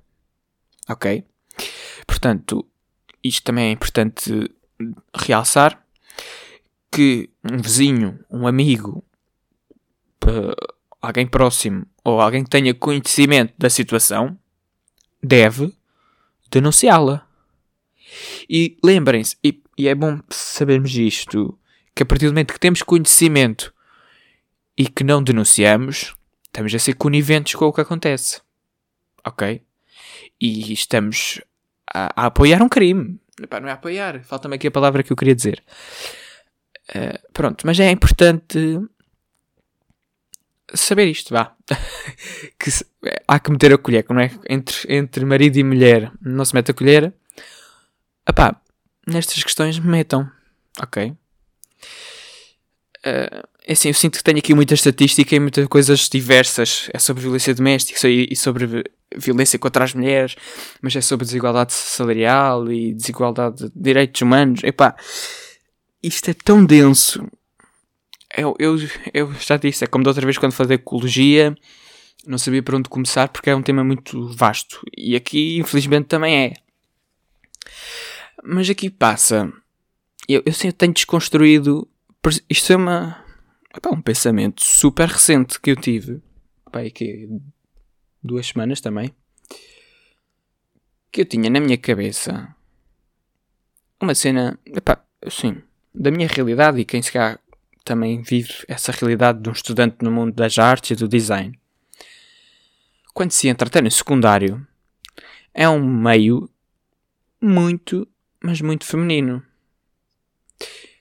Ok? 0.90 1.24
Portanto, 2.08 2.66
isto 3.24 3.44
também 3.44 3.68
é 3.68 3.72
importante 3.72 4.52
realçar 5.16 5.86
que 6.92 7.30
um 7.44 7.58
vizinho, 7.58 8.20
um 8.32 8.48
amigo, 8.48 9.04
alguém 11.02 11.28
próximo 11.28 11.86
ou 12.04 12.20
alguém 12.20 12.44
que 12.44 12.50
tenha 12.50 12.74
conhecimento 12.74 13.54
da 13.58 13.70
situação 13.70 14.38
deve 15.22 15.74
denunciá-la. 16.50 17.28
E 18.50 18.78
lembrem-se, 18.84 19.36
e, 19.44 19.62
e, 19.78 19.88
é 19.88 19.96
bom 19.96 20.20
sabermos 20.30 20.96
isto, 20.96 21.58
que 21.94 22.04
a 22.04 22.06
partir 22.06 22.26
do 22.26 22.32
momento 22.32 22.54
que 22.54 22.60
temos 22.60 22.82
conhecimento 22.82 23.74
e 24.78 24.88
que 24.88 25.04
não 25.04 25.24
denunciamos, 25.24 26.16
estamos 26.46 26.74
a 26.74 26.80
ser 26.80 26.94
coniventes 26.96 27.56
com 27.56 27.66
o 27.66 27.74
que 27.74 27.82
acontece. 27.82 28.42
Ok? 29.26 29.62
E 30.40 30.72
estamos 30.72 31.42
a, 31.94 32.24
a 32.24 32.26
apoiar 32.28 32.62
um 32.62 32.70
crime. 32.70 33.20
Epá, 33.42 33.60
não 33.60 33.68
é 33.68 33.72
apoiar, 33.72 34.24
falta-me 34.24 34.56
aqui 34.56 34.68
a 34.68 34.72
palavra 34.72 35.04
que 35.04 35.12
eu 35.12 35.18
queria 35.18 35.36
dizer. 35.36 35.64
Uh, 36.90 37.32
pronto, 37.34 37.66
mas 37.66 37.80
é 37.80 37.90
importante 37.90 38.80
saber 40.76 41.08
isto, 41.08 41.34
vá. 41.34 41.56
que 42.60 42.72
se, 42.72 42.86
há 43.28 43.40
que 43.40 43.52
meter 43.52 43.74
a 43.74 43.78
colher, 43.78 44.06
não 44.10 44.20
é? 44.20 44.32
Entre, 44.50 44.96
entre 44.96 45.26
marido 45.26 45.58
e 45.58 45.64
mulher 45.64 46.12
não 46.22 46.44
se 46.46 46.54
mete 46.54 46.72
a 46.72 46.74
colher. 46.74 47.14
Epá, 48.28 48.60
nestas 49.08 49.44
questões 49.44 49.80
metam, 49.80 50.30
ok? 50.82 51.14
Uh, 53.06 53.48
é 53.68 53.74
assim, 53.74 53.90
eu 53.90 53.94
sinto 53.94 54.18
que 54.18 54.24
tenho 54.24 54.40
aqui 54.40 54.54
muita 54.54 54.74
estatística 54.74 55.36
e 55.36 55.40
muitas 55.40 55.68
coisas 55.68 56.10
diversas. 56.10 56.90
É 56.94 57.00
sobre 57.00 57.24
violência 57.24 57.54
doméstica 57.54 58.08
e 58.08 58.36
sobre 58.36 58.84
violência 59.16 59.58
contra 59.60 59.84
as 59.84 59.94
mulheres, 59.94 60.36
mas 60.82 60.96
é 60.96 61.02
sobre 61.02 61.26
desigualdade 61.26 61.74
salarial 61.74 62.72
e 62.72 62.94
desigualdade 62.94 63.70
de 63.70 63.72
direitos 63.76 64.22
humanos. 64.22 64.64
Epá, 64.64 64.96
isto 66.02 66.30
é 66.30 66.34
tão 66.34 66.64
denso 66.66 67.28
eu, 68.38 68.56
eu, 68.60 68.78
eu 69.14 69.34
já 69.34 69.58
disse, 69.58 69.84
é 69.84 69.88
como 69.88 70.04
da 70.04 70.12
outra 70.12 70.26
vez 70.26 70.38
quando 70.38 70.52
falei 70.52 70.78
de 70.78 70.84
ecologia 70.84 71.56
não 72.26 72.38
sabia 72.38 72.64
por 72.64 72.76
onde 72.76 72.90
começar 72.90 73.28
porque 73.30 73.50
é 73.50 73.56
um 73.56 73.62
tema 73.62 73.84
muito 73.84 74.28
vasto. 74.30 74.82
E 74.96 75.16
aqui, 75.16 75.58
infelizmente, 75.58 76.08
também 76.08 76.46
é. 76.46 76.54
Mas 78.44 78.70
aqui 78.70 78.90
passa. 78.90 79.52
Eu, 80.28 80.42
eu 80.46 80.54
sempre 80.54 80.78
tenho 80.78 80.94
desconstruído. 80.94 81.88
Isto 82.50 82.74
é 82.74 82.76
uma. 82.76 83.24
Epá, 83.76 83.90
um 83.92 84.02
pensamento 84.02 84.64
super 84.64 85.08
recente 85.08 85.60
que 85.60 85.72
eu 85.72 85.76
tive. 85.76 86.22
Epá, 86.68 86.90
que 86.90 87.30
duas 88.24 88.48
semanas 88.48 88.82
também. 88.82 89.14
Que 91.12 91.22
eu 91.22 91.26
tinha 91.26 91.50
na 91.50 91.60
minha 91.60 91.78
cabeça 91.78 92.56
uma 94.02 94.16
cena. 94.16 94.60
Epá, 94.66 95.04
assim. 95.22 95.62
Da 95.94 96.12
minha 96.12 96.28
realidade 96.28 96.80
e 96.80 96.86
quem 96.86 97.02
se 97.02 97.12
calhar 97.12 97.40
também 97.86 98.22
vive 98.24 98.54
essa 98.68 98.92
realidade 98.92 99.40
de 99.40 99.50
um 99.50 99.54
estudante 99.54 99.98
no 100.02 100.12
mundo 100.12 100.34
das 100.34 100.58
artes 100.58 100.92
e 100.92 100.96
do 100.96 101.08
design. 101.08 101.58
Quando 103.14 103.32
se 103.32 103.48
entra 103.48 103.68
até 103.68 103.82
no 103.82 103.90
secundário, 103.90 104.68
é 105.54 105.70
um 105.70 105.88
meio 105.88 106.50
muito, 107.40 108.08
mas 108.44 108.60
muito 108.60 108.86
feminino. 108.86 109.42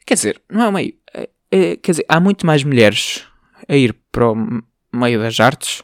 Quer 0.07 0.15
dizer, 0.15 0.43
não 0.49 0.63
é 0.63 0.69
um 0.69 0.73
meio. 0.73 0.95
É, 1.13 1.29
é, 1.51 1.77
quer 1.77 1.93
dizer, 1.93 2.05
há 2.09 2.21
muito 2.21 2.47
mais 2.47 2.63
mulheres 2.63 3.27
a 3.67 3.75
ir 3.75 3.95
para 4.13 4.31
o 4.31 4.63
meio 4.93 5.19
das 5.19 5.41
artes 5.41 5.83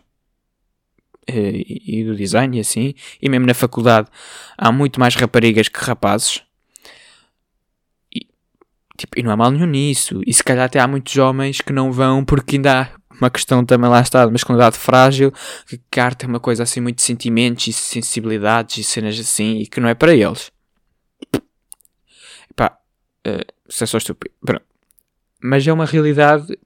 é, 1.27 1.63
e 1.67 2.05
do 2.05 2.15
design 2.15 2.57
e 2.57 2.61
assim, 2.61 2.95
e 3.21 3.29
mesmo 3.29 3.47
na 3.47 3.55
faculdade 3.55 4.09
há 4.57 4.71
muito 4.71 5.01
mais 5.01 5.15
raparigas 5.15 5.69
que 5.69 5.81
rapazes. 5.81 6.43
Tipo, 9.01 9.19
e 9.19 9.23
não 9.23 9.31
há 9.31 9.37
mal 9.37 9.51
nenhum 9.51 9.67
nisso. 9.67 10.21
E 10.27 10.35
se 10.35 10.45
calhar 10.45 10.67
até 10.67 10.79
há 10.79 10.87
muitos 10.87 11.17
homens 11.17 11.63
que 11.63 11.73
não 11.73 11.91
vão 11.91 12.23
porque 12.23 12.57
ainda 12.57 12.83
há 12.83 12.89
uma 13.19 13.31
questão 13.31 13.65
também 13.65 13.89
lá 13.89 13.99
está 14.03 14.27
de 14.27 14.31
masculinidade 14.31 14.77
frágil, 14.77 15.33
que 15.91 15.99
a 15.99 16.05
arte 16.05 16.27
é 16.27 16.29
uma 16.29 16.39
coisa 16.39 16.65
assim 16.65 16.81
muito 16.81 17.01
sentimentos 17.01 17.67
e 17.67 17.73
sensibilidades 17.73 18.77
e 18.77 18.85
cenas 18.85 19.19
assim 19.19 19.61
e 19.61 19.67
que 19.67 19.81
não 19.81 19.89
é 19.89 19.95
para 19.95 20.15
eles. 20.15 20.53
Pá, 22.55 22.79
uh, 23.27 23.53
isso 23.67 23.85
é 23.85 23.87
só 23.87 23.97
estúpido. 23.97 24.35
Pronto. 24.45 24.65
Mas 25.43 25.67
é 25.67 25.73
uma 25.73 25.87
realidade, 25.87 26.59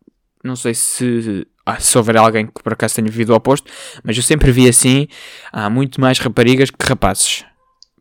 não 0.42 0.56
sei 0.56 0.74
se, 0.74 1.46
ah, 1.64 1.78
se 1.78 1.96
houver 1.96 2.16
alguém 2.16 2.46
que 2.46 2.62
por 2.64 2.72
acaso 2.72 2.96
tenha 2.96 3.08
vivido 3.08 3.30
o 3.30 3.36
oposto, 3.36 3.70
mas 4.02 4.16
eu 4.16 4.24
sempre 4.24 4.50
vi 4.50 4.68
assim, 4.68 5.06
há 5.52 5.70
muito 5.70 6.00
mais 6.00 6.18
raparigas 6.18 6.68
que 6.70 6.84
rapazes. 6.84 7.44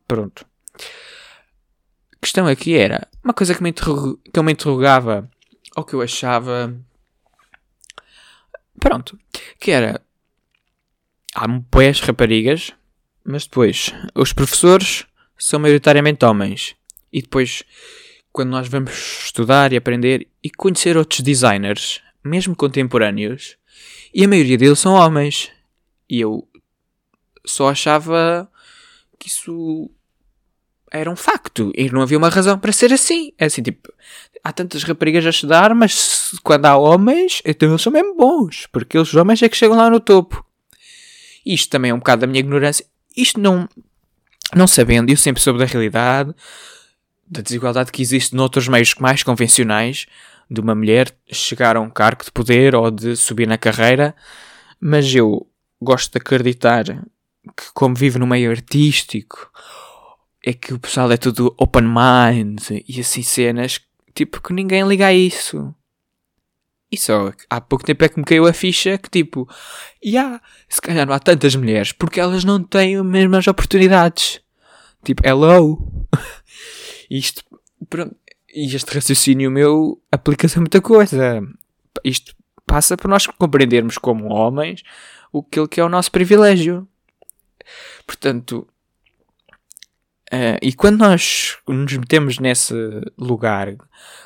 Pronto 0.08 0.44
questão 2.24 2.48
aqui 2.48 2.78
era 2.78 3.06
uma 3.24 3.34
coisa 3.34 3.56
que, 3.56 3.64
me 3.64 3.72
que 3.72 4.40
eu 4.40 4.44
me 4.44 4.52
interrogava 4.52 5.30
ou 5.76 5.84
que 5.84 5.94
eu 5.94 6.02
achava. 6.02 6.76
Pronto, 8.80 9.18
que 9.60 9.72
era. 9.72 10.02
Há 11.36 11.48
boas 11.48 12.00
raparigas, 12.02 12.74
mas 13.24 13.46
depois 13.46 13.92
os 14.14 14.34
professores 14.34 15.06
são 15.38 15.60
maioritariamente 15.60 16.24
homens. 16.26 16.76
E 17.12 17.22
depois, 17.22 17.64
quando 18.32 18.50
nós 18.50 18.68
vamos 18.68 18.94
estudar 19.26 19.74
e 19.74 19.78
aprender 19.78 20.28
e 20.44 20.50
conhecer 20.50 20.96
outros 20.98 21.22
designers, 21.22 22.02
mesmo 22.24 22.56
contemporâneos, 22.56 23.58
e 24.14 24.24
a 24.24 24.28
maioria 24.28 24.58
deles 24.58 24.80
são 24.80 24.94
homens. 24.94 25.52
E 26.08 26.22
eu 26.22 26.48
só 27.46 27.70
achava 27.70 28.50
que 29.18 29.28
isso 29.28 29.90
era 30.94 31.10
um 31.10 31.16
facto. 31.16 31.72
E 31.76 31.90
não 31.90 32.04
havia 32.04 32.18
uma 32.18 32.30
razão 32.30 32.58
para 32.58 32.72
ser 32.72 32.94
assim. 32.94 33.34
É 33.40 33.46
assim, 33.46 33.64
tipo, 33.64 33.92
há 34.44 34.54
tantas 34.54 34.84
raparigas 34.84 35.26
a 35.26 35.32
estudar, 35.32 35.74
mas 35.74 36.34
quando 36.44 36.68
há 36.68 36.78
homens, 36.78 37.42
então 37.44 37.70
eles 37.70 37.82
são 37.82 37.92
mesmo 37.92 38.16
bons. 38.16 38.68
Porque 38.72 38.98
os 38.98 39.14
homens 39.16 39.42
é 39.42 39.50
que 39.50 39.58
chegam 39.58 39.76
lá 39.76 39.90
no 39.90 40.00
topo. 40.00 40.46
Isto 41.44 41.72
também 41.72 41.90
é 41.92 41.94
um 41.94 41.98
bocado 41.98 42.22
da 42.22 42.28
minha 42.28 42.40
ignorância. 42.40 42.86
Isto 43.18 43.40
não, 43.40 43.68
não 44.56 44.68
sabendo, 44.68 45.10
eu 45.10 45.18
sempre 45.18 45.42
soube 45.42 45.60
da 45.60 45.66
realidade, 45.66 46.34
da 47.28 47.42
desigualdade 47.42 47.92
que 47.92 48.02
existe 48.02 48.36
noutros 48.36 48.68
meios 48.68 48.94
mais 48.96 49.24
convencionais, 49.24 50.06
de 50.50 50.62
uma 50.62 50.76
mulher 50.76 51.12
chegar 51.32 51.76
a 51.76 51.82
um 51.82 51.90
cargo 51.90 52.24
de 52.24 52.32
poder 52.32 52.76
ou 52.76 52.92
de 52.92 53.16
subir 53.16 53.48
na 53.48 53.58
carreira, 53.58 54.16
mas 54.80 55.14
eu 55.14 55.48
gosto 55.82 56.12
de 56.12 56.18
acreditar 56.20 56.84
que, 56.86 57.66
como 57.74 57.96
vivo 57.96 58.20
no 58.20 58.28
meio 58.28 58.52
artístico 58.52 59.52
é 60.44 60.54
que 60.54 60.74
o 60.74 60.80
pessoal 60.80 61.12
é 61.12 61.18
tudo 61.18 61.56
open 61.58 61.84
mind 61.84 62.60
e 62.88 63.00
assim 63.00 63.24
cenas, 63.24 63.80
tipo, 64.14 64.42
que 64.42 64.54
ninguém 64.54 64.86
liga 64.86 65.08
a 65.08 65.14
isso. 65.14 65.74
E 66.92 66.98
só 66.98 67.34
há 67.50 67.62
pouco 67.62 67.86
tempo 67.86 68.04
é 68.04 68.10
que 68.10 68.20
me 68.20 68.26
caiu 68.26 68.46
a 68.46 68.54
ficha 68.54 69.00
que 69.00 69.10
tipo, 69.10 69.50
yeah, 70.06 70.40
se 70.70 70.80
calhar 70.80 71.08
não 71.08 71.14
há 71.16 71.20
tantas 71.20 71.56
mulheres 71.56 71.92
porque 71.92 72.20
elas 72.20 72.44
não 72.44 72.62
têm 72.62 72.98
as 72.98 73.06
mesmas 73.06 73.48
oportunidades. 73.48 74.42
Tipo, 75.04 75.26
hello. 75.26 75.80
Isto, 77.10 77.44
pronto, 77.90 78.16
e 78.54 78.76
este 78.76 78.94
raciocínio 78.94 79.50
meu 79.50 80.00
aplica-se 80.12 80.58
a 80.58 80.62
muita 80.62 80.82
coisa. 80.82 81.42
Isto 82.04 82.36
passa 82.66 82.96
por 82.96 83.08
nós 83.08 83.26
compreendermos 83.26 83.98
como 83.98 84.32
homens 84.32 84.84
o 85.32 85.42
que 85.42 85.80
é 85.80 85.84
o 85.84 85.90
nosso 85.90 86.12
privilégio. 86.12 86.88
Portanto, 88.06 88.68
Uh, 90.34 90.58
e 90.64 90.74
quando 90.74 90.98
nós 90.98 91.60
nos 91.68 91.96
metemos 91.96 92.40
nesse 92.40 92.74
lugar, 93.16 93.76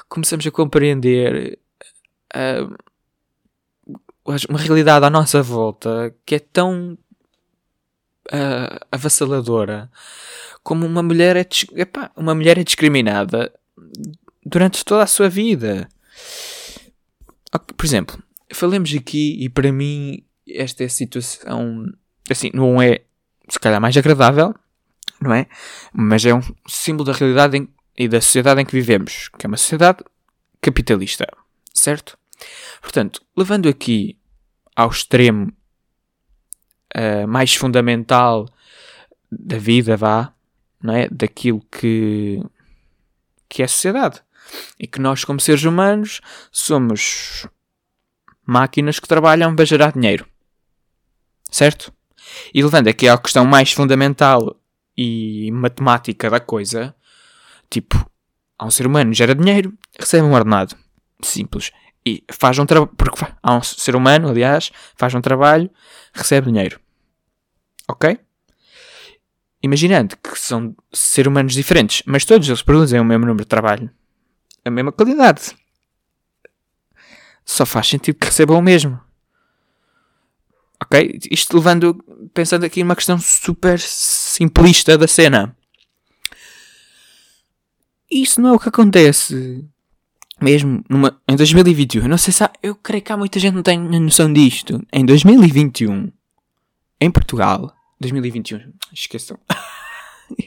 começamos 0.07 0.47
a 0.47 0.51
compreender 0.51 1.59
uh, 2.33 2.77
uma 4.47 4.57
realidade 4.57 5.05
à 5.05 5.09
nossa 5.09 5.43
volta 5.43 6.15
que 6.25 6.35
é 6.35 6.39
tão 6.39 6.97
uh, 8.31 8.85
avassaladora 8.89 9.91
como 10.63 10.85
uma 10.85 11.03
mulher 11.03 11.35
é, 11.35 11.45
epá, 11.75 12.09
uma 12.15 12.33
mulher 12.33 12.57
é 12.57 12.63
discriminada 12.63 13.53
durante 14.45 14.85
toda 14.85 15.03
a 15.03 15.07
sua 15.07 15.27
vida. 15.27 15.89
Por 17.75 17.85
exemplo, 17.85 18.17
falemos 18.53 18.93
aqui 18.95 19.35
e 19.43 19.49
para 19.49 19.73
mim 19.73 20.23
esta 20.47 20.83
é 20.83 20.85
a 20.85 20.89
situação 20.89 21.91
assim, 22.29 22.49
não 22.53 22.81
é 22.81 23.01
se 23.49 23.59
calhar 23.59 23.81
mais 23.81 23.97
agradável 23.97 24.55
não 25.21 25.33
é? 25.33 25.47
Mas 25.93 26.25
é 26.25 26.33
um 26.33 26.41
símbolo 26.67 27.11
da 27.11 27.17
realidade 27.17 27.57
em, 27.57 27.69
e 27.97 28.07
da 28.07 28.21
sociedade 28.21 28.61
em 28.61 28.65
que 28.65 28.73
vivemos, 28.73 29.29
que 29.37 29.45
é 29.45 29.47
uma 29.47 29.57
sociedade 29.57 30.03
capitalista, 30.61 31.27
certo? 31.73 32.17
Portanto, 32.81 33.21
levando 33.35 33.67
aqui 33.67 34.17
ao 34.75 34.89
extremo 34.89 35.51
uh, 36.95 37.27
mais 37.27 37.55
fundamental 37.55 38.47
da 39.31 39.57
vida, 39.57 39.97
vá, 39.97 40.33
não 40.81 40.95
é? 40.95 41.07
Daquilo 41.09 41.61
que, 41.71 42.41
que 43.49 43.61
é 43.61 43.65
a 43.65 43.67
sociedade. 43.67 44.21
E 44.79 44.87
que 44.87 45.01
nós, 45.01 45.25
como 45.25 45.41
seres 45.41 45.63
humanos, 45.63 46.21
somos 46.51 47.47
máquinas 48.45 48.99
que 48.99 49.07
trabalham 49.07 49.55
para 49.55 49.65
gerar 49.65 49.91
dinheiro. 49.91 50.25
Certo? 51.51 51.91
E 52.53 52.63
levando 52.63 52.87
aqui 52.87 53.07
à 53.07 53.17
questão 53.17 53.45
mais 53.45 53.71
fundamental 53.71 54.55
e 54.97 55.51
matemática 55.51 56.29
da 56.29 56.39
coisa, 56.39 56.95
tipo, 57.69 58.09
há 58.57 58.65
um 58.65 58.71
ser 58.71 58.87
humano 58.87 59.13
gera 59.13 59.35
dinheiro, 59.35 59.73
recebe 59.99 60.25
um 60.25 60.33
ordenado. 60.33 60.75
Simples. 61.21 61.71
E 62.05 62.23
faz 62.31 62.57
um 62.57 62.65
trabalho. 62.65 62.91
Porque 62.95 63.25
há 63.43 63.55
um 63.55 63.61
ser 63.61 63.95
humano, 63.95 64.29
aliás, 64.29 64.71
faz 64.95 65.13
um 65.13 65.21
trabalho, 65.21 65.69
recebe 66.13 66.47
dinheiro. 66.47 66.79
Ok? 67.87 68.19
Imaginando 69.61 70.15
que 70.17 70.37
são 70.37 70.75
seres 70.93 71.29
humanos 71.29 71.53
diferentes, 71.53 72.03
mas 72.05 72.25
todos 72.25 72.47
eles 72.47 72.61
produzem 72.61 72.99
o 72.99 73.05
mesmo 73.05 73.25
número 73.25 73.43
de 73.43 73.49
trabalho, 73.49 73.89
a 74.63 74.69
mesma 74.69 74.91
qualidade. 74.91 75.55
Só 77.43 77.65
faz 77.65 77.87
sentido 77.87 78.17
que 78.19 78.27
recebam 78.27 78.59
o 78.59 78.61
mesmo. 78.61 78.99
Ok? 80.83 81.19
Isto 81.31 81.57
levando, 81.57 81.95
pensando 82.33 82.65
aqui 82.65 82.83
numa 82.83 82.95
questão 82.95 83.19
super 83.19 83.79
simplista 84.37 84.95
da 84.97 85.07
cena. 85.07 85.55
Isso 88.09 88.39
não 88.39 88.49
é 88.49 88.53
o 88.53 88.59
que 88.59 88.69
acontece. 88.69 89.65
Mesmo 90.39 90.83
numa, 90.87 91.19
em 91.27 91.35
2021. 91.35 92.03
Eu 92.03 92.09
não 92.09 92.19
sei 92.19 92.31
se 92.31 92.43
há, 92.43 92.51
eu 92.61 92.75
creio 92.75 93.01
que 93.01 93.11
há 93.11 93.17
muita 93.17 93.39
gente 93.39 93.51
que 93.51 93.55
não 93.55 93.63
tem 93.63 93.79
noção 93.79 94.31
disto. 94.31 94.79
Em 94.93 95.03
2021, 95.03 96.11
em 97.01 97.09
Portugal, 97.09 97.73
2021, 97.99 98.73
esqueçam. 98.93 99.39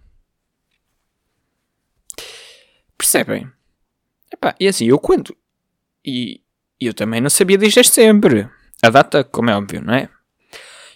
Percebem? 2.97 3.51
Epá, 4.33 4.55
e 4.61 4.69
assim, 4.69 4.87
eu 4.87 4.99
quando. 4.99 5.35
E 6.05 6.43
eu 6.81 6.93
também 6.93 7.21
não 7.21 7.31
sabia 7.31 7.57
desde 7.57 7.83
sempre. 7.85 8.49
A 8.83 8.91
data, 8.91 9.25
como 9.25 9.51
é 9.51 9.57
óbvio, 9.57 9.83
não 9.83 9.95
é? 9.95 10.09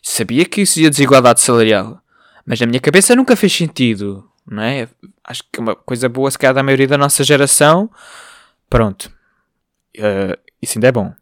Sabia 0.03 0.45
que 0.45 0.61
existia 0.61 0.91
desigualdade 0.91 1.41
salarial. 1.41 2.03
Mas 2.45 2.61
na 2.61 2.67
minha 2.67 2.81
cabeça 2.81 3.17
nunca 3.17 3.37
fez 3.37 3.53
sentido, 3.53 4.29
não 4.47 4.63
é? 4.63 4.89
Acho 5.25 5.45
que 5.51 5.61
uma 5.61 5.77
coisa 5.77 6.09
boa, 6.09 6.31
se 6.31 6.39
calhar, 6.39 6.55
da 6.55 6.63
maioria 6.63 6.89
da 6.89 6.99
nossa 6.99 7.23
geração. 7.25 7.91
Pronto. 8.69 9.13
Uh, 9.97 10.37
isso 10.61 10.79
ainda 10.79 10.89
é 10.89 10.93
bom. 10.93 11.15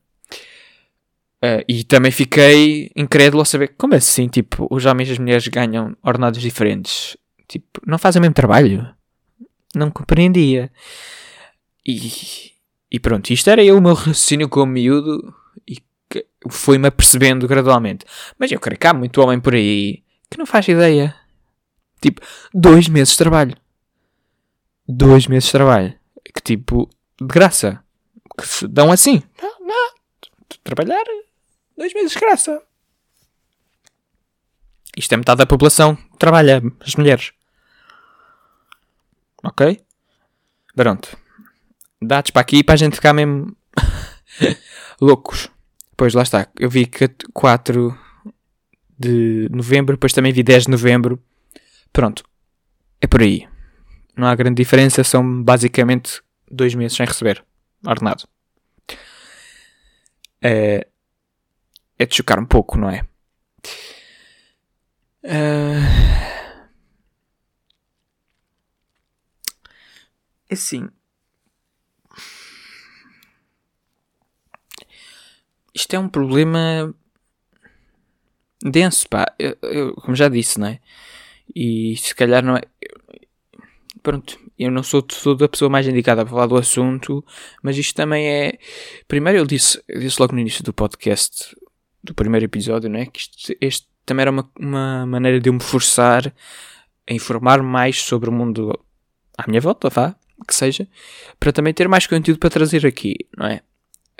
Uh, 1.43 1.65
e 1.67 1.85
também 1.85 2.13
fiquei 2.13 2.91
incrédulo 2.95 3.43
a 3.43 3.47
saber 3.47 3.75
como 3.79 3.95
assim, 3.95 4.29
tipo, 4.29 4.67
os 4.71 4.85
homens 4.85 5.09
e 5.09 5.13
as 5.13 5.19
mulheres 5.19 5.49
ganham 5.49 5.97
ordenados 6.03 6.41
diferentes. 6.41 7.17
Tipo, 7.49 7.81
não 7.87 7.99
fazem 7.99 8.21
o 8.21 8.23
mesmo 8.23 8.35
trabalho. 8.35 8.87
Não 9.75 9.91
compreendia. 9.91 10.71
E, 11.87 12.53
e 12.91 13.01
pronto, 13.01 13.31
isto 13.33 13.49
era 13.49 13.65
eu 13.65 13.79
o 13.79 13.81
meu 13.81 13.95
raciocínio 13.95 14.49
como 14.51 14.73
miúdo 14.73 15.35
e 15.67 15.79
foi-me 16.51 16.89
apercebendo 16.89 17.49
gradualmente. 17.49 18.05
Mas 18.39 18.53
eu 18.53 18.61
creio 18.61 18.79
que 18.79 18.87
há 18.87 18.93
muito 18.93 19.21
homem 19.23 19.41
por 19.41 19.55
aí 19.55 20.03
que 20.31 20.37
não 20.37 20.45
faz 20.45 20.69
ideia. 20.69 21.17
Tipo, 22.01 22.21
dois 22.53 22.87
meses 22.87 23.13
de 23.13 23.19
trabalho. 23.19 23.57
Dois 24.87 25.27
meses 25.27 25.47
de 25.47 25.53
trabalho. 25.53 25.95
Que 26.35 26.43
tipo, 26.43 26.89
de 27.21 27.27
graça. 27.27 27.83
Que 28.39 28.47
se 28.47 28.69
dão 28.69 28.93
assim. 28.93 29.23
Não, 29.43 29.67
não. 29.67 29.91
Trabalhar, 30.63 31.05
dois 31.81 31.95
meses 31.95 32.13
de 32.13 32.21
graça. 32.21 32.63
Isto 34.97 35.15
é 35.15 35.17
metade 35.17 35.39
da 35.39 35.47
população 35.47 35.97
trabalha, 36.19 36.63
as 36.81 36.95
mulheres. 36.95 37.33
Ok? 39.43 39.81
Pronto 40.77 41.19
dados 42.01 42.31
para 42.31 42.41
aqui 42.41 42.65
para 42.65 42.75
a 42.75 42.79
gente 42.79 42.95
ficar 42.95 43.13
mesmo 43.13 43.55
loucos. 45.01 45.51
Pois 45.97 46.15
lá 46.15 46.23
está, 46.23 46.49
eu 46.59 46.71
vi 46.71 46.87
que 46.87 47.09
4 47.35 47.97
de 48.99 49.49
novembro, 49.51 49.97
depois 49.97 50.13
também 50.13 50.33
vi 50.33 50.43
10 50.43 50.65
de 50.65 50.71
novembro. 50.71 51.23
Pronto, 51.93 52.25
é 53.01 53.07
por 53.07 53.21
aí. 53.21 53.47
Não 54.17 54.27
há 54.27 54.35
grande 54.35 54.63
diferença, 54.63 55.05
são 55.05 55.43
basicamente 55.43 56.23
dois 56.51 56.75
meses 56.75 56.97
sem 56.97 57.07
receber 57.07 57.45
ordenado. 57.87 58.27
É, 60.43 60.87
é 62.01 62.07
de 62.07 62.17
chocar 62.17 62.39
um 62.39 62.47
pouco, 62.47 62.79
não 62.79 62.89
é? 62.89 63.07
Uh, 65.23 66.71
assim, 70.51 70.89
isto 75.75 75.95
é 75.95 75.99
um 75.99 76.09
problema 76.09 76.95
denso, 78.63 79.07
pá. 79.07 79.27
Eu, 79.39 79.59
eu, 79.63 79.95
como 79.97 80.17
já 80.17 80.31
disse, 80.31 80.59
não 80.59 80.69
é? 80.69 80.81
E 81.55 81.97
se 81.99 82.15
calhar 82.15 82.43
não 82.43 82.57
é. 82.57 82.63
Pronto, 84.03 84.41
eu 84.59 84.71
não 84.71 84.83
sou 84.83 85.03
toda 85.03 85.45
a 85.45 85.49
pessoa 85.49 85.69
mais 85.69 85.87
indicada 85.87 86.25
para 86.25 86.31
falar 86.31 86.47
do 86.47 86.57
assunto, 86.57 87.23
mas 87.63 87.77
isto 87.77 87.95
também 87.95 88.27
é. 88.27 88.59
Primeiro, 89.07 89.41
eu 89.41 89.47
disse, 89.47 89.83
eu 89.87 90.01
disse 90.01 90.19
logo 90.19 90.33
no 90.33 90.41
início 90.41 90.65
do 90.65 90.73
podcast, 90.73 91.55
do 92.03 92.15
primeiro 92.15 92.47
episódio, 92.47 92.89
não 92.89 92.99
é? 92.99 93.07
Que 93.07 93.21
isto, 93.21 93.55
este 93.61 93.89
também 94.07 94.23
era 94.23 94.31
uma, 94.31 94.51
uma 94.59 95.07
maneira 95.07 95.41
de 95.41 95.49
eu 95.49 95.53
me 95.53 95.61
forçar 95.61 96.33
a 97.09 97.13
informar 97.13 97.63
mais 97.63 98.03
sobre 98.03 98.31
o 98.31 98.33
mundo 98.33 98.79
à 99.37 99.45
minha 99.49 99.61
volta, 99.61 99.89
vá, 99.89 100.15
que 100.47 100.55
seja, 100.55 100.89
para 101.39 101.53
também 101.53 101.75
ter 101.75 101.89
mais 101.89 102.07
conteúdo 102.07 102.39
para 102.39 102.51
trazer 102.51 102.87
aqui, 102.87 103.15
não 103.37 103.47
é? 103.47 103.63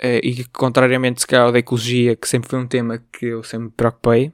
uh, 0.01 0.19
e 0.23 0.43
contrariamente 0.45 1.21
se 1.21 1.27
calhar 1.27 1.45
ao 1.45 1.51
da 1.51 1.59
ecologia, 1.59 2.15
que 2.15 2.27
sempre 2.27 2.49
foi 2.49 2.59
um 2.59 2.67
tema 2.67 3.03
que 3.11 3.27
eu 3.27 3.43
sempre 3.43 3.65
me 3.65 3.71
preocupei, 3.71 4.33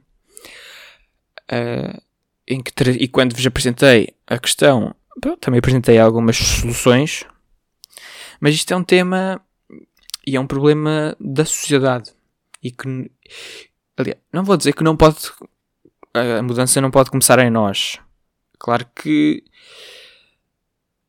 uh, 1.52 2.02
em 2.46 2.62
que 2.62 2.72
e 2.90 3.06
quando 3.08 3.34
vos 3.34 3.46
apresentei 3.46 4.14
a 4.26 4.38
questão, 4.38 4.94
também 5.40 5.58
apresentei 5.58 5.98
algumas 5.98 6.36
soluções, 6.36 7.26
mas 8.40 8.54
isto 8.54 8.72
é 8.72 8.76
um 8.76 8.84
tema 8.84 9.40
e 10.26 10.36
é 10.36 10.40
um 10.40 10.46
problema 10.46 11.16
da 11.20 11.44
sociedade 11.44 12.12
e 12.68 12.70
que 12.70 13.10
aliás, 13.96 14.20
não 14.32 14.44
vou 14.44 14.56
dizer 14.56 14.72
que 14.72 14.84
não 14.84 14.96
pode 14.96 15.18
a 16.14 16.42
mudança 16.42 16.80
não 16.80 16.90
pode 16.90 17.10
começar 17.10 17.38
em 17.38 17.50
nós. 17.50 17.98
Claro 18.58 18.86
que 18.94 19.44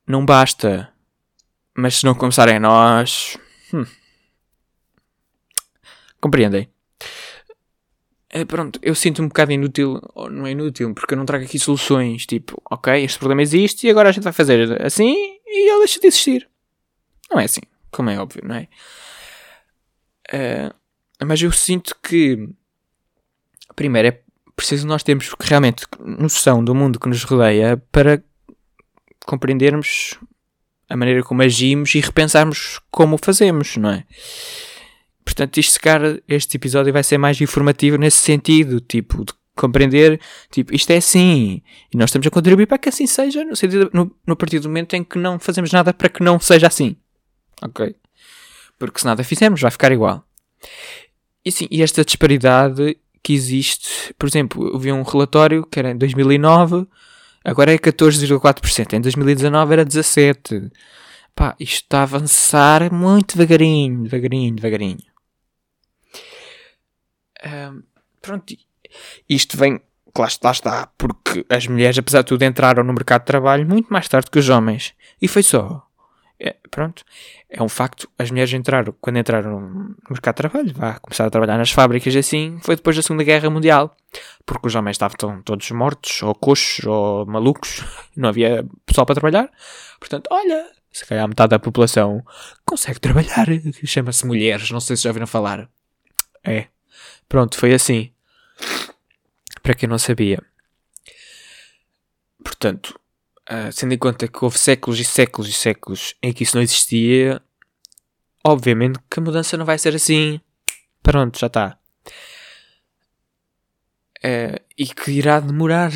não 0.08 0.26
basta, 0.26 0.94
mas 1.76 1.98
se 1.98 2.06
não 2.06 2.14
começar 2.14 2.48
em 2.50 2.60
nós, 2.60 3.38
hum, 3.74 3.86
Compreendem? 6.20 6.70
É, 8.30 8.46
pronto, 8.46 8.80
eu 8.84 8.94
sinto-me 8.94 9.26
um 9.26 9.30
bocado 9.30 9.52
inútil, 9.52 10.00
ou 10.14 10.30
não 10.30 10.46
é 10.46 10.52
inútil, 10.52 10.94
porque 10.94 11.14
eu 11.14 11.18
não 11.18 11.26
trago 11.26 11.46
aqui 11.46 11.58
soluções, 11.58 12.26
tipo, 12.26 12.62
ok, 12.70 13.04
este 13.04 13.18
problema 13.18 13.42
existe 13.42 13.88
e 13.88 13.90
agora 13.90 14.10
a 14.10 14.12
gente 14.12 14.24
vai 14.24 14.34
fazer 14.34 14.86
assim 14.86 15.16
e 15.48 15.72
ele 15.72 15.80
deixa 15.80 16.00
de 16.00 16.08
existir. 16.08 16.48
Não 17.32 17.40
é 17.40 17.46
assim, 17.46 17.62
como 17.90 18.10
é 18.10 18.20
óbvio, 18.20 18.44
não 18.46 18.56
é? 18.56 18.68
Uh, 20.32 20.76
mas 21.26 21.42
eu 21.42 21.52
sinto 21.52 21.96
que, 22.02 22.50
primeiro, 23.76 24.08
é 24.08 24.22
preciso 24.56 24.88
nós 24.88 25.04
termos 25.04 25.34
realmente 25.40 25.86
noção 26.00 26.64
do 26.64 26.76
mundo 26.76 27.00
que 27.00 27.08
nos 27.08 27.24
rodeia 27.24 27.82
para 27.92 28.22
compreendermos 29.26 30.20
a 30.90 30.98
maneira 30.98 31.24
como 31.24 31.42
agimos 31.42 31.94
e 31.96 32.00
repensarmos 32.00 32.80
como 32.90 33.18
fazemos, 33.18 33.78
não 33.78 33.92
é? 33.92 34.06
Portanto, 35.24 35.58
isto, 35.60 35.74
se 35.74 36.24
este 36.28 36.58
episódio 36.58 36.92
vai 36.92 37.04
ser 37.04 37.18
mais 37.18 37.40
informativo 37.40 37.98
nesse 37.98 38.18
sentido, 38.18 38.82
tipo, 38.82 39.24
de 39.24 39.34
compreender, 39.56 40.20
tipo, 40.50 40.74
isto 40.74 40.90
é 40.90 40.98
assim, 40.98 41.62
e 41.94 41.98
nós 41.98 42.10
estamos 42.10 42.26
a 42.26 42.32
contribuir 42.32 42.66
para 42.66 42.80
que 42.80 42.90
assim 42.90 43.06
seja, 43.06 43.44
no, 43.44 43.56
sentido, 43.56 43.90
no, 43.94 44.12
no 44.26 44.36
partir 44.36 44.60
do 44.60 44.68
momento 44.68 44.96
em 44.96 45.04
que 45.04 45.20
não 45.20 45.38
fazemos 45.38 45.72
nada 45.72 45.94
para 45.94 46.10
que 46.10 46.24
não 46.24 46.40
seja 46.40 46.68
assim. 46.68 46.96
Ok? 47.62 47.96
Porque 48.80 49.00
se 49.00 49.06
nada 49.06 49.24
fizermos, 49.24 49.62
vai 49.62 49.70
ficar 49.70 49.92
igual. 49.92 50.26
E 51.50 51.52
sim, 51.52 51.68
e 51.72 51.82
esta 51.82 52.06
disparidade 52.06 52.96
que 53.24 53.34
existe, 53.34 54.14
por 54.20 54.30
exemplo, 54.30 54.68
eu 54.72 54.78
vi 54.78 54.92
um 54.92 55.02
relatório 55.02 55.66
que 55.66 55.80
era 55.80 55.90
em 55.90 55.98
2009, 55.98 56.86
agora 57.44 57.74
é 57.74 57.78
14,4%, 57.80 58.94
em 58.94 59.02
2019 59.02 59.74
era 59.74 59.84
17%. 59.84 60.72
Pá, 61.34 61.56
isto 61.60 61.86
está 61.86 62.02
a 62.02 62.04
avançar 62.04 62.94
muito 62.94 63.36
devagarinho, 63.36 64.04
devagarinho, 64.04 64.56
devagarinho. 64.58 65.00
Ahm, 67.44 67.82
pronto, 68.22 68.56
isto 69.28 69.58
vem, 69.58 69.82
lá, 70.16 70.28
lá 70.44 70.52
está, 70.52 70.88
porque 71.00 71.44
as 71.50 71.66
mulheres, 71.66 71.98
apesar 71.98 72.22
de 72.22 72.28
tudo, 72.28 72.44
entraram 72.44 72.84
no 72.84 72.94
mercado 72.94 73.22
de 73.22 73.26
trabalho 73.26 73.68
muito 73.68 73.92
mais 73.92 74.08
tarde 74.08 74.30
que 74.30 74.38
os 74.38 74.50
homens. 74.50 74.94
E 75.20 75.28
foi 75.28 75.42
só. 75.42 75.89
É, 76.42 76.56
pronto, 76.72 77.04
é 77.50 77.62
um 77.62 77.68
facto. 77.68 78.10
As 78.18 78.32
mulheres 78.32 78.54
entraram, 78.54 78.96
quando 79.02 79.20
entraram 79.20 79.60
no 79.60 79.96
mercado 80.10 80.36
de 80.36 80.42
trabalho, 80.42 80.74
vá 80.74 80.98
começar 81.00 81.26
a 81.26 81.30
trabalhar 81.30 81.58
nas 81.58 81.72
fábricas 81.72 82.16
assim, 82.16 82.58
foi 82.62 82.78
depois 82.78 82.96
da 82.96 83.02
Segunda 83.02 83.24
Guerra 83.24 83.50
Mundial. 83.50 83.96
Porque 84.46 84.68
os 84.68 84.74
homens 84.74 84.96
estavam 84.96 85.42
todos 85.42 85.70
mortos, 85.72 86.24
ou 86.24 86.34
coxos, 86.34 86.86
ou 86.86 87.26
malucos, 87.26 87.84
não 88.16 88.30
havia 88.30 88.66
pessoal 88.86 89.06
para 89.06 89.16
trabalhar. 89.16 89.52
Portanto, 90.00 90.28
olha, 90.32 90.66
se 90.92 91.06
calhar 91.06 91.28
metade 91.28 91.50
da 91.52 91.60
população 91.60 92.26
consegue 92.66 93.00
trabalhar. 93.00 93.48
Chama-se 93.86 94.26
mulheres, 94.26 94.72
não 94.72 94.80
sei 94.80 94.96
se 94.96 95.04
já 95.04 95.10
ouviram 95.10 95.28
falar. 95.28 95.70
É. 96.44 96.68
Pronto, 97.28 97.58
foi 97.58 97.74
assim. 97.74 98.12
Para 99.62 99.76
quem 99.76 99.88
não 99.90 100.00
sabia. 100.00 100.42
Portanto, 102.44 102.99
uh, 103.50 103.72
sendo 103.72 103.94
em 103.94 103.98
conta 103.98 104.28
que 104.28 104.44
houve 104.44 104.58
séculos 104.58 105.00
e 105.00 105.04
séculos 105.04 105.50
e 105.50 105.54
séculos 105.54 106.16
em 106.22 106.32
que 106.32 106.44
isso 106.44 106.56
não 106.56 106.64
existia, 106.64 107.42
obviamente 108.44 109.00
que 109.10 109.20
a 109.20 109.24
mudança 109.24 109.58
não 109.58 109.66
vai 109.66 109.78
ser 109.78 109.96
assim. 109.96 110.40
Pronto, 111.02 111.40
já 111.40 111.48
está. 111.48 111.78
Uh, 114.24 114.60
e 114.78 114.86
que 114.86 115.12
irá 115.12 115.40
demorar 115.40 115.92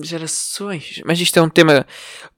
gerações. 0.00 1.02
Mas 1.04 1.20
isto 1.20 1.38
é 1.38 1.42
um 1.42 1.48
tema. 1.48 1.86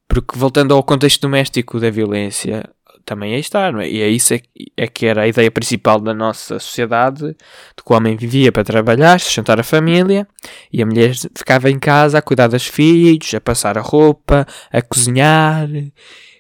Porque 0.09 0.39
voltando 0.39 0.73
ao 0.73 0.85
contexto 0.85 1.21
doméstico 1.23 1.81
da 1.81 1.91
violência, 1.91 2.69
também 3.07 3.35
aí 3.35 3.41
está, 3.41 3.71
não 3.71 3.81
é? 3.81 3.89
E 3.89 4.03
é 4.03 4.09
isso 4.09 4.35
é, 4.35 4.43
é 4.77 4.87
que 4.89 5.07
era 5.07 5.23
a 5.23 5.29
ideia 5.29 5.51
principal 5.51 6.01
da 6.01 6.13
nossa 6.13 6.59
sociedade, 6.59 7.29
de 7.29 7.85
que 7.85 7.93
o 7.93 7.95
homem 7.95 8.17
vivia 8.17 8.51
para 8.51 8.65
trabalhar, 8.65 9.21
sustentar 9.21 9.61
a 9.61 9.63
família, 9.63 10.27
e 10.73 10.83
a 10.83 10.87
mulher 10.87 11.15
ficava 11.35 11.71
em 11.71 11.79
casa 11.79 12.19
a 12.19 12.23
cuidar 12.23 12.49
dos 12.49 12.67
filhos, 12.67 13.33
a 13.33 13.41
passar 13.41 13.79
a 13.79 13.81
roupa, 13.81 14.45
a 14.73 14.83
cozinhar, 14.83 15.69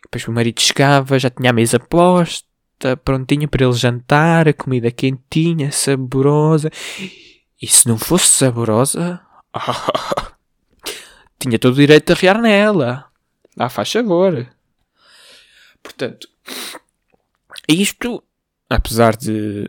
depois 0.02 0.26
o 0.26 0.33
marido 0.33 0.61
chegava, 0.61 1.18
já 1.18 1.31
tinha 1.31 1.50
a 1.50 1.52
mesa 1.52 1.79
posta, 1.79 2.96
prontinha 3.05 3.46
para 3.46 3.64
ele 3.64 3.72
jantar, 3.72 4.48
a 4.48 4.52
comida 4.52 4.90
quentinha, 4.90 5.70
saborosa, 5.70 6.68
e 7.62 7.66
se 7.68 7.87
não 7.87 7.96
fosse 7.96 8.26
saborosa, 8.26 9.20
tinha 11.38 11.61
todo 11.61 11.74
o 11.74 11.76
direito 11.76 12.07
de 12.07 12.12
arriar 12.12 12.42
nela. 12.42 13.07
Ah, 13.57 13.68
faz 13.68 13.90
favor. 13.92 14.46
Portanto, 15.81 16.29
isto, 17.68 18.22
apesar 18.68 19.16
de 19.16 19.68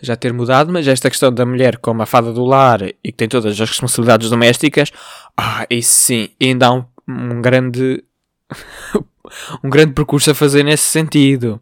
já 0.00 0.16
ter 0.16 0.32
mudado, 0.32 0.72
mas 0.72 0.86
esta 0.86 1.10
questão 1.10 1.32
da 1.32 1.46
mulher 1.46 1.78
como 1.78 2.02
a 2.02 2.06
fada 2.06 2.32
do 2.32 2.44
lar 2.44 2.82
e 2.82 2.94
que 3.02 3.12
tem 3.12 3.28
todas 3.28 3.60
as 3.60 3.68
responsabilidades 3.68 4.30
domésticas, 4.30 4.92
ah, 5.36 5.66
isso 5.70 5.92
sim, 5.92 6.28
ainda 6.40 6.66
há 6.66 6.72
um, 6.72 6.84
um 7.08 7.40
grande 7.40 8.04
um 9.62 9.70
grande 9.70 9.92
percurso 9.92 10.30
a 10.30 10.34
fazer 10.34 10.62
nesse 10.62 10.84
sentido. 10.84 11.60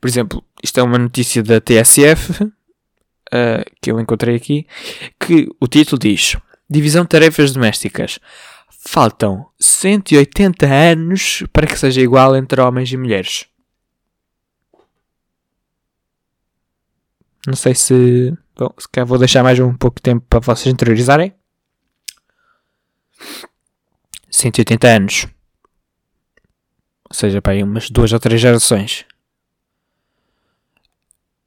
Por 0.00 0.08
exemplo, 0.08 0.44
isto 0.62 0.78
é 0.78 0.82
uma 0.82 0.98
notícia 0.98 1.42
da 1.42 1.60
TSF 1.60 2.44
uh, 2.44 2.50
que 3.80 3.90
eu 3.90 4.00
encontrei 4.00 4.36
aqui, 4.36 4.66
que 5.18 5.48
o 5.60 5.66
título 5.66 5.98
diz 5.98 6.36
Divisão 6.68 7.02
de 7.02 7.08
Tarefas 7.08 7.52
Domésticas. 7.52 8.18
Faltam 8.82 9.46
180 9.60 10.66
anos 10.66 11.44
para 11.52 11.66
que 11.66 11.78
seja 11.78 12.00
igual 12.00 12.34
entre 12.34 12.60
homens 12.60 12.90
e 12.90 12.96
mulheres. 12.96 13.49
Não 17.46 17.56
sei 17.56 17.74
se. 17.74 18.36
Bom, 18.56 18.72
se 18.78 18.88
calhar 18.88 19.06
vou 19.06 19.18
deixar 19.18 19.42
mais 19.42 19.58
um 19.58 19.74
pouco 19.74 19.96
de 19.96 20.02
tempo 20.02 20.24
para 20.28 20.40
vocês 20.40 20.72
interiorizarem. 20.72 21.34
180 24.30 24.88
anos. 24.88 25.26
Ou 27.08 27.14
seja, 27.14 27.40
para 27.40 27.54
aí 27.54 27.62
umas 27.62 27.90
duas 27.90 28.12
ou 28.12 28.20
três 28.20 28.40
gerações. 28.40 29.06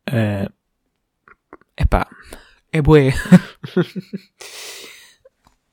Uh, 0.09 0.51
epá, 1.77 2.09
é 2.71 2.81
bué. 2.81 3.13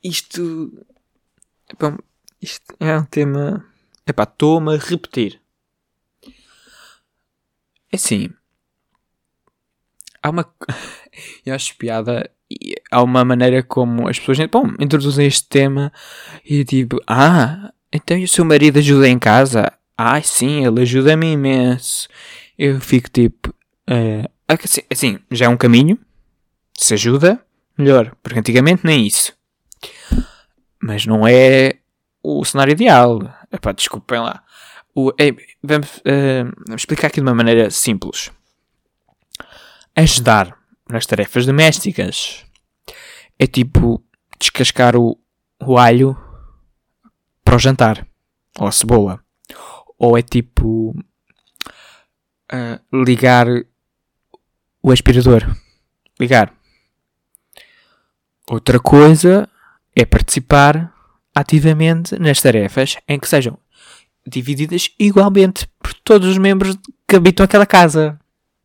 Isto. 0.03 0.85
Bom, 1.79 1.97
isto 2.41 2.75
é 2.79 2.97
um 2.97 3.05
tema. 3.05 3.65
Epá, 4.05 4.23
estou-me 4.23 4.75
a 4.75 4.77
repetir. 4.77 5.41
É 7.91 7.95
assim 7.95 8.29
há 10.21 10.29
uma. 10.29 10.45
eu 11.45 11.55
acho 11.55 11.75
piada. 11.77 12.29
Há 12.91 13.01
uma 13.01 13.23
maneira 13.23 13.63
como 13.63 14.09
as 14.09 14.19
pessoas 14.19 14.37
bom, 14.49 14.67
introduzem 14.77 15.25
este 15.25 15.47
tema 15.47 15.91
e 16.43 16.65
tipo, 16.65 17.01
ah, 17.07 17.71
então 17.93 18.17
e 18.17 18.25
o 18.25 18.27
seu 18.27 18.43
marido 18.43 18.79
ajuda 18.79 19.07
em 19.07 19.17
casa? 19.17 19.71
Ah, 19.97 20.21
sim, 20.21 20.65
ele 20.65 20.81
ajuda-me 20.81 21.31
imenso. 21.31 22.09
Eu 22.57 22.81
fico 22.81 23.09
tipo, 23.09 23.49
uh, 23.89 24.29
assim, 24.47 24.81
assim, 24.91 25.19
já 25.31 25.45
é 25.45 25.49
um 25.49 25.55
caminho. 25.55 25.97
Se 26.77 26.93
ajuda, 26.93 27.39
melhor, 27.77 28.13
porque 28.21 28.39
antigamente 28.39 28.85
nem 28.85 29.07
isso. 29.07 29.33
Mas 30.81 31.05
não 31.05 31.25
é 31.25 31.75
o 32.21 32.43
cenário 32.43 32.73
ideal. 32.73 33.21
Epá, 33.49 33.71
desculpem 33.71 34.19
lá. 34.19 34.43
O, 34.93 35.13
é, 35.17 35.33
vamos, 35.63 35.87
uh, 35.99 36.51
vamos 36.67 36.81
explicar 36.81 37.07
aqui 37.07 37.21
de 37.21 37.25
uma 37.25 37.35
maneira 37.35 37.69
simples 37.69 38.29
ajudar 39.95 40.57
nas 40.89 41.05
tarefas 41.05 41.45
domésticas. 41.45 42.45
É 43.37 43.47
tipo 43.47 44.03
descascar 44.39 44.95
o, 44.95 45.17
o 45.59 45.77
alho 45.77 46.17
para 47.43 47.55
o 47.55 47.59
jantar, 47.59 48.05
ou 48.59 48.67
a 48.67 48.71
cebola. 48.71 49.23
Ou 49.97 50.17
é 50.17 50.21
tipo 50.21 50.95
uh, 52.51 53.05
ligar 53.05 53.47
o 54.81 54.91
aspirador. 54.91 55.43
Ligar. 56.19 56.53
Outra 58.49 58.79
coisa 58.79 59.47
é 59.95 60.05
participar 60.05 60.93
ativamente 61.33 62.17
nas 62.19 62.41
tarefas 62.41 62.97
em 63.07 63.19
que 63.19 63.27
sejam 63.27 63.57
divididas 64.27 64.89
igualmente 64.99 65.67
por 65.79 65.93
todos 65.93 66.27
os 66.27 66.37
membros 66.37 66.77
que 67.07 67.15
habitam 67.15 67.43
aquela 67.43 67.65
casa 67.65 68.19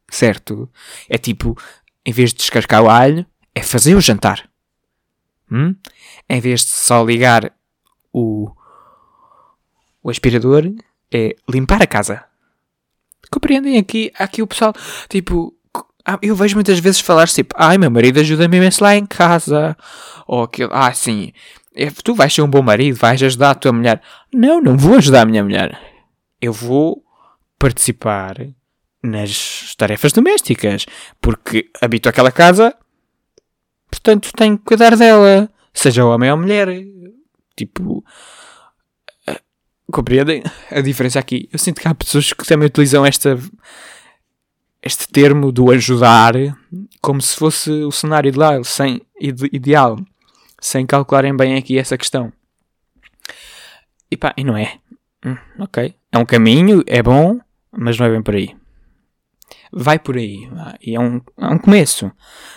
certo? 0.08 0.70
É 1.08 1.18
tipo, 1.18 1.56
em 2.04 2.12
vez 2.12 2.30
de 2.30 2.36
descascar 2.36 2.82
o 2.82 2.90
alho, 2.90 3.26
é 3.54 3.62
fazer 3.62 3.94
o 3.94 4.00
jantar. 4.00 4.48
Hum? 5.50 5.74
Em 6.28 6.40
vez 6.40 6.60
de 6.60 6.70
só 6.70 7.04
ligar 7.04 7.52
o, 8.12 8.50
o 10.02 10.10
aspirador, 10.10 10.64
é 11.12 11.36
limpar 11.48 11.82
a 11.82 11.86
casa. 11.86 12.24
Compreendem 13.30 13.78
aqui? 13.78 14.12
Aqui 14.18 14.42
o 14.42 14.46
pessoal, 14.46 14.72
tipo, 15.08 15.54
ah, 16.04 16.18
eu 16.22 16.36
vejo 16.36 16.54
muitas 16.54 16.78
vezes 16.78 17.00
falar 17.00 17.26
tipo, 17.26 17.54
ai, 17.58 17.76
meu 17.78 17.90
marido 17.90 18.20
ajuda-me 18.20 18.56
imenso 18.56 18.82
lá 18.82 18.96
em 18.96 19.04
casa. 19.04 19.76
Ou 20.26 20.44
aquilo, 20.44 20.70
ah, 20.72 20.92
sim, 20.92 21.32
é, 21.74 21.90
tu 21.90 22.14
vais 22.14 22.32
ser 22.32 22.42
um 22.42 22.48
bom 22.48 22.62
marido, 22.62 22.96
vais 22.96 23.22
ajudar 23.22 23.50
a 23.50 23.54
tua 23.54 23.72
mulher. 23.72 24.00
Não, 24.32 24.60
não 24.60 24.76
vou 24.76 24.96
ajudar 24.96 25.22
a 25.22 25.26
minha 25.26 25.42
mulher. 25.42 25.78
Eu 26.40 26.52
vou 26.52 27.04
participar 27.58 28.36
nas 29.06 29.74
tarefas 29.76 30.12
domésticas, 30.12 30.86
porque 31.20 31.70
habito 31.80 32.08
aquela 32.08 32.32
casa, 32.32 32.74
portanto 33.90 34.30
tenho 34.36 34.58
que 34.58 34.64
cuidar 34.64 34.96
dela, 34.96 35.50
seja 35.72 36.04
homem 36.04 36.30
ou 36.30 36.36
mulher. 36.36 36.68
Tipo, 37.56 38.04
uh, 39.28 39.40
compreendem 39.90 40.42
a 40.70 40.80
diferença 40.80 41.18
aqui? 41.18 41.48
Eu 41.52 41.58
sinto 41.58 41.80
que 41.80 41.88
há 41.88 41.94
pessoas 41.94 42.32
que 42.32 42.44
também 42.44 42.66
utilizam 42.66 43.06
esta, 43.06 43.38
este 44.82 45.08
termo 45.08 45.50
do 45.50 45.70
ajudar 45.70 46.34
como 47.00 47.22
se 47.22 47.36
fosse 47.36 47.70
o 47.70 47.92
cenário 47.92 48.28
ideal, 48.28 48.64
sem, 48.64 49.00
ideal, 49.52 49.98
sem 50.60 50.84
calcularem 50.84 51.34
bem 51.34 51.56
aqui 51.56 51.78
essa 51.78 51.96
questão. 51.96 52.32
E 54.10 54.16
pá, 54.16 54.34
e 54.36 54.44
não 54.44 54.56
é. 54.56 54.78
Hum, 55.24 55.36
ok. 55.58 55.94
É 56.12 56.18
um 56.18 56.26
caminho, 56.26 56.84
é 56.86 57.02
bom, 57.02 57.40
mas 57.72 57.98
não 57.98 58.06
é 58.06 58.10
bem 58.10 58.22
por 58.22 58.34
aí 58.34 58.54
vai 59.76 59.98
por 59.98 60.16
aí. 60.16 60.48
E 60.80 60.96
é 60.96 61.00
um, 61.00 61.20
é 61.38 61.46
um 61.48 61.58
começo. 61.58 62.10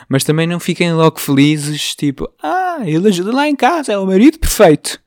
Mas 0.07 0.23
também 0.23 0.47
não 0.47 0.59
fiquem 0.59 0.93
logo 0.93 1.19
felizes, 1.19 1.93
tipo, 1.93 2.31
ah, 2.41 2.79
ele 2.85 3.09
ajuda 3.09 3.33
lá 3.33 3.47
em 3.47 3.55
casa, 3.55 3.91
é 3.91 3.97
o 3.97 4.05
marido 4.05 4.39
perfeito. 4.39 5.01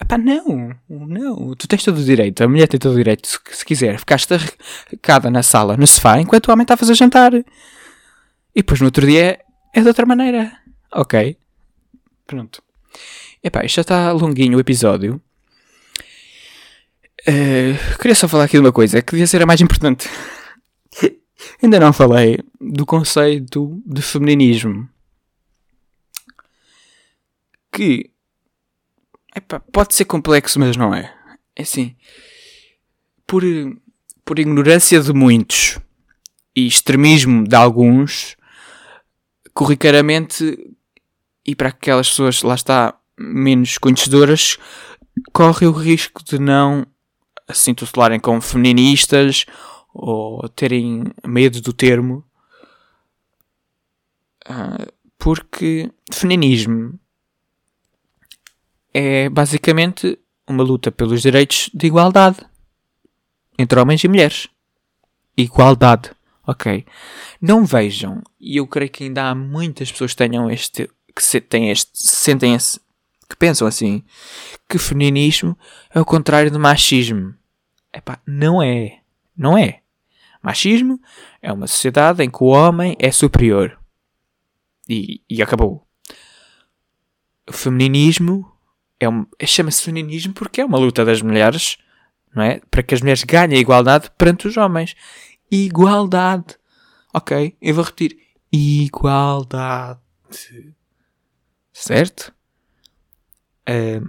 Epá, 0.00 0.16
não, 0.16 0.74
não. 0.88 1.54
Tu 1.56 1.66
tens 1.66 1.84
todo 1.84 1.98
o 1.98 2.04
direito, 2.04 2.42
a 2.42 2.48
mulher 2.48 2.68
tem 2.68 2.78
todo 2.78 2.94
o 2.94 2.96
direito, 2.96 3.26
se, 3.26 3.38
se 3.50 3.64
quiser, 3.64 3.98
ficar 3.98 4.16
estarrecada 4.16 5.30
na 5.30 5.42
sala, 5.42 5.76
no 5.76 5.86
sofá, 5.86 6.20
enquanto 6.20 6.48
o 6.48 6.52
homem 6.52 6.62
está 6.62 6.74
a 6.74 6.76
fazer 6.76 6.94
jantar. 6.94 7.34
E 7.34 7.44
depois 8.54 8.80
no 8.80 8.86
outro 8.86 9.04
dia 9.04 9.40
é 9.74 9.80
de 9.80 9.88
outra 9.88 10.06
maneira. 10.06 10.52
Ok. 10.92 11.36
Pronto. 12.26 12.62
Epá, 13.42 13.64
isto 13.64 13.76
já 13.76 13.82
está 13.82 14.12
longuinho 14.12 14.56
o 14.56 14.60
episódio. 14.60 15.20
Uh, 17.28 17.98
queria 17.98 18.14
só 18.14 18.26
falar 18.26 18.44
aqui 18.44 18.52
de 18.52 18.60
uma 18.60 18.72
coisa 18.72 19.02
que 19.02 19.12
devia 19.12 19.26
ser 19.26 19.42
a 19.42 19.46
mais 19.46 19.60
importante. 19.60 20.08
Ainda 21.62 21.80
não 21.80 21.92
falei 21.92 22.38
do 22.60 22.84
conceito 22.84 23.80
de 23.86 24.02
feminismo. 24.02 24.88
Que 27.72 28.10
pode 29.72 29.94
ser 29.94 30.04
complexo, 30.04 30.58
mas 30.58 30.76
não 30.76 30.94
é. 30.94 31.14
É 31.54 31.62
assim, 31.62 31.94
por, 33.26 33.42
por 34.24 34.38
ignorância 34.38 35.00
de 35.00 35.12
muitos 35.12 35.78
e 36.54 36.66
extremismo 36.66 37.46
de 37.46 37.54
alguns, 37.54 38.36
corriqueiramente, 39.54 40.74
e 41.46 41.54
para 41.54 41.68
aquelas 41.68 42.08
pessoas, 42.08 42.42
lá 42.42 42.54
está, 42.54 42.98
menos 43.18 43.78
conhecedoras, 43.78 44.58
corre 45.32 45.66
o 45.66 45.72
risco 45.72 46.24
de 46.24 46.38
não 46.38 46.86
se 47.52 47.70
intitularem 47.70 48.20
como 48.20 48.40
feministas 48.40 49.44
ou 49.92 50.48
terem 50.48 51.04
medo 51.26 51.60
do 51.60 51.72
termo, 51.72 52.24
uh, 54.48 54.92
porque 55.18 55.90
feminismo 56.12 56.98
é 58.92 59.28
basicamente 59.28 60.18
uma 60.46 60.62
luta 60.64 60.90
pelos 60.90 61.22
direitos 61.22 61.70
de 61.72 61.86
igualdade 61.86 62.38
entre 63.58 63.78
homens 63.78 64.02
e 64.02 64.08
mulheres. 64.08 64.48
Igualdade, 65.36 66.10
ok? 66.46 66.84
Não 67.40 67.64
vejam, 67.64 68.22
e 68.38 68.56
eu 68.56 68.66
creio 68.66 68.90
que 68.90 69.04
ainda 69.04 69.30
há 69.30 69.34
muitas 69.34 69.90
pessoas 69.92 70.12
que 70.12 70.18
tenham 70.18 70.50
este, 70.50 70.90
que 71.14 71.22
se, 71.22 71.40
têm 71.40 71.70
este, 71.70 71.90
sentem 71.94 72.54
esse, 72.54 72.80
que 73.28 73.36
pensam 73.36 73.66
assim, 73.66 74.02
que 74.68 74.78
feminismo 74.78 75.56
é 75.94 76.00
o 76.00 76.04
contrário 76.04 76.50
de 76.50 76.58
machismo. 76.58 77.34
Epá, 77.92 78.20
não 78.26 78.60
é. 78.62 79.00
Não 79.36 79.56
é. 79.56 79.79
Machismo 80.42 81.00
é 81.42 81.52
uma 81.52 81.66
sociedade 81.66 82.22
em 82.22 82.30
que 82.30 82.42
o 82.42 82.46
homem 82.46 82.96
é 82.98 83.10
superior. 83.10 83.78
E, 84.88 85.22
e 85.28 85.42
acabou. 85.42 85.86
Feminismo 87.50 88.50
é 88.98 89.08
um, 89.08 89.26
chama-se 89.44 89.82
feminismo 89.82 90.32
porque 90.32 90.60
é 90.60 90.64
uma 90.64 90.78
luta 90.78 91.04
das 91.04 91.22
mulheres, 91.22 91.78
não 92.34 92.42
é? 92.42 92.60
Para 92.70 92.82
que 92.82 92.94
as 92.94 93.00
mulheres 93.00 93.24
ganhem 93.24 93.56
a 93.56 93.60
igualdade 93.60 94.10
perante 94.16 94.48
os 94.48 94.56
homens. 94.56 94.94
Igualdade. 95.50 96.56
Ok? 97.12 97.56
Eu 97.60 97.74
vou 97.74 97.84
repetir. 97.84 98.18
Igualdade. 98.52 100.00
Certo? 101.72 102.32
Uh, 103.68 104.08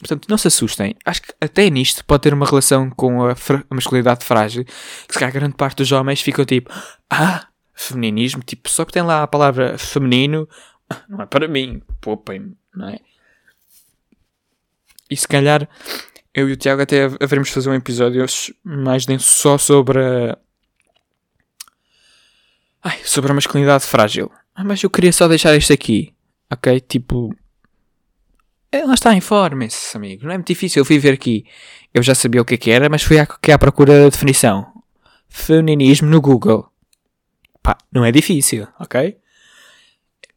Portanto, 0.00 0.26
não 0.28 0.38
se 0.38 0.48
assustem. 0.48 0.96
Acho 1.04 1.22
que 1.22 1.34
até 1.40 1.68
nisto 1.68 2.04
pode 2.04 2.22
ter 2.22 2.34
uma 2.34 2.46
relação 2.46 2.90
com 2.90 3.24
a, 3.26 3.32
a 3.32 3.74
masculinidade 3.74 4.24
frágil. 4.24 4.64
Que 4.64 5.12
se 5.12 5.18
calhar 5.18 5.32
grande 5.32 5.54
parte 5.54 5.76
dos 5.76 5.92
homens 5.92 6.20
ficam 6.20 6.44
tipo, 6.44 6.72
ah, 7.08 7.46
feminismo, 7.74 8.42
tipo, 8.42 8.68
só 8.68 8.84
que 8.84 8.92
tem 8.92 9.02
lá 9.02 9.22
a 9.22 9.26
palavra 9.26 9.78
feminino, 9.78 10.48
não 11.08 11.22
é 11.22 11.26
para 11.26 11.46
mim, 11.46 11.82
poupem-me, 12.00 12.56
não 12.74 12.88
é? 12.88 12.98
E 15.10 15.16
se 15.16 15.26
calhar 15.26 15.68
eu 16.32 16.48
e 16.48 16.52
o 16.52 16.56
Tiago 16.56 16.82
até 16.82 17.04
haveremos 17.04 17.50
fazer 17.50 17.68
um 17.70 17.74
episódio 17.74 18.24
mais 18.62 19.04
denso 19.04 19.28
só 19.28 19.58
sobre 19.58 19.98
a... 19.98 20.38
Ai, 22.82 22.98
sobre 23.04 23.30
a 23.30 23.34
masculinidade 23.34 23.84
frágil. 23.84 24.30
Ah, 24.54 24.64
mas 24.64 24.82
eu 24.82 24.88
queria 24.88 25.12
só 25.12 25.28
deixar 25.28 25.56
isto 25.56 25.72
aqui, 25.72 26.14
ok? 26.50 26.80
Tipo, 26.80 27.34
lá 28.72 28.94
está, 28.94 29.14
informem-se, 29.14 29.96
amigos. 29.96 30.24
Não 30.24 30.32
é 30.32 30.36
muito 30.36 30.46
difícil. 30.46 30.80
Eu 30.80 30.84
fui 30.84 30.98
ver 30.98 31.14
aqui. 31.14 31.44
Eu 31.92 32.02
já 32.02 32.14
sabia 32.14 32.40
o 32.40 32.44
que, 32.44 32.54
é 32.54 32.56
que 32.56 32.70
era, 32.70 32.88
mas 32.88 33.02
fui 33.02 33.18
aqui 33.18 33.50
à 33.50 33.58
procura 33.58 34.04
da 34.04 34.08
definição. 34.08 34.66
Feminismo 35.28 36.08
no 36.08 36.20
Google. 36.20 36.68
Pá, 37.62 37.76
não 37.92 38.04
é 38.04 38.12
difícil, 38.12 38.66
ok? 38.78 39.16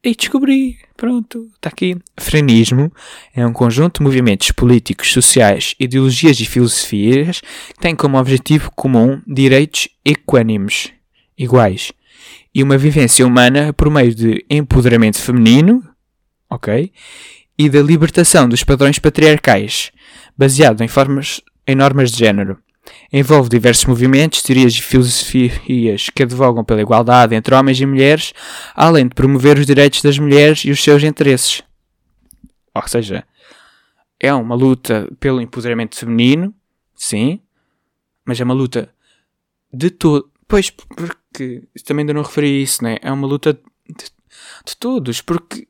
E 0.03 0.15
descobri. 0.15 0.77
Pronto, 0.97 1.49
está 1.55 1.69
aqui. 1.69 1.95
Feminismo 2.19 2.91
é 3.36 3.45
um 3.45 3.53
conjunto 3.53 3.99
de 3.99 4.03
movimentos 4.03 4.51
políticos, 4.51 5.13
sociais, 5.13 5.75
ideologias 5.79 6.39
e 6.39 6.45
filosofias 6.45 7.39
que 7.39 7.79
têm 7.79 7.95
como 7.95 8.17
objetivo 8.17 8.71
comum 8.75 9.21
direitos 9.27 9.88
equânimes, 10.03 10.91
iguais, 11.38 11.93
e 12.53 12.61
uma 12.61 12.77
vivência 12.77 13.25
humana 13.25 13.73
por 13.73 13.89
meio 13.89 14.13
de 14.13 14.45
empoderamento 14.49 15.19
feminino, 15.19 15.84
ok? 16.49 16.91
E 17.57 17.69
da 17.69 17.81
libertação 17.81 18.47
dos 18.49 18.63
padrões 18.63 18.99
patriarcais, 18.99 19.91
baseado 20.37 20.81
em, 20.81 20.87
formas, 20.87 21.41
em 21.67 21.75
normas 21.75 22.11
de 22.11 22.19
género. 22.19 22.57
Envolve 23.11 23.49
diversos 23.49 23.85
movimentos, 23.85 24.41
teorias 24.41 24.73
e 24.73 24.81
filosofias 24.81 26.09
que 26.09 26.23
advogam 26.23 26.63
pela 26.63 26.81
igualdade 26.81 27.35
entre 27.35 27.55
homens 27.55 27.79
e 27.79 27.85
mulheres, 27.85 28.33
além 28.75 29.07
de 29.07 29.15
promover 29.15 29.57
os 29.57 29.65
direitos 29.65 30.01
das 30.01 30.17
mulheres 30.17 30.65
e 30.65 30.71
os 30.71 30.83
seus 30.83 31.03
interesses. 31.03 31.63
Ou 32.73 32.87
seja, 32.87 33.23
é 34.19 34.33
uma 34.33 34.55
luta 34.55 35.07
pelo 35.19 35.39
empoderamento 35.39 35.95
feminino, 35.95 36.53
sim, 36.95 37.39
mas 38.25 38.39
é 38.39 38.43
uma 38.43 38.53
luta 38.53 38.89
de 39.71 39.89
todo. 39.89 40.31
Pois, 40.47 40.69
porque 40.69 41.63
também 41.85 42.03
ainda 42.03 42.13
não 42.13 42.21
referi 42.23 42.61
isso, 42.61 42.83
né? 42.83 42.97
É 43.01 43.11
uma 43.11 43.27
luta 43.27 43.53
de, 43.53 44.05
de 44.65 44.77
todos, 44.77 45.21
porque 45.21 45.67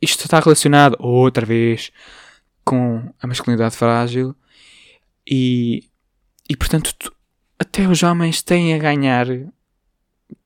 isto 0.00 0.24
está 0.24 0.40
relacionado 0.40 0.96
outra 0.98 1.44
vez 1.44 1.90
com 2.64 3.12
a 3.20 3.26
masculinidade 3.26 3.76
frágil 3.76 4.34
e, 5.26 5.84
e 6.48 6.56
portanto 6.56 7.12
até 7.58 7.86
os 7.86 8.02
homens 8.02 8.42
têm 8.42 8.74
a 8.74 8.78
ganhar 8.78 9.26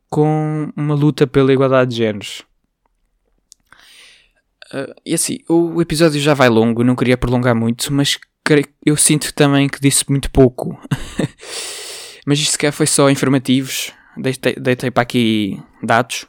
com 0.08 0.72
uma 0.76 0.94
luta 0.94 1.26
pela 1.26 1.52
igualdade 1.52 1.90
de 1.90 1.96
géneros. 1.96 2.42
Uh, 4.72 4.94
e 5.04 5.14
assim, 5.14 5.38
o 5.48 5.80
episódio 5.82 6.20
já 6.20 6.32
vai 6.32 6.48
longo, 6.48 6.82
não 6.82 6.96
queria 6.96 7.16
prolongar 7.16 7.54
muito, 7.54 7.92
mas 7.92 8.18
eu 8.84 8.96
sinto 8.96 9.32
também 9.34 9.68
que 9.68 9.80
disse 9.80 10.04
muito 10.08 10.30
pouco. 10.30 10.78
mas 12.26 12.38
isto 12.38 12.52
sequer 12.52 12.72
foi 12.72 12.86
só 12.86 13.10
informativos, 13.10 13.92
deitei, 14.16 14.54
deitei 14.54 14.90
para 14.90 15.02
aqui 15.02 15.62
dados, 15.82 16.26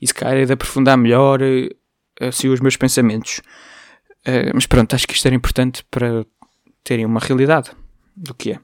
e 0.00 0.06
se 0.06 0.14
calhar 0.14 0.36
é 0.36 0.44
de 0.44 0.52
aprofundar 0.52 0.96
melhor 0.96 1.40
assim 2.20 2.48
os 2.48 2.60
meus 2.60 2.76
pensamentos. 2.76 3.40
Uh, 4.26 4.50
mas 4.54 4.66
pronto, 4.66 4.94
acho 4.94 5.06
que 5.06 5.14
isto 5.14 5.26
era 5.26 5.34
importante 5.34 5.84
para 5.90 6.26
terem 6.82 7.04
uma 7.04 7.20
realidade 7.20 7.70
do 8.16 8.34
que 8.34 8.52
é. 8.52 8.60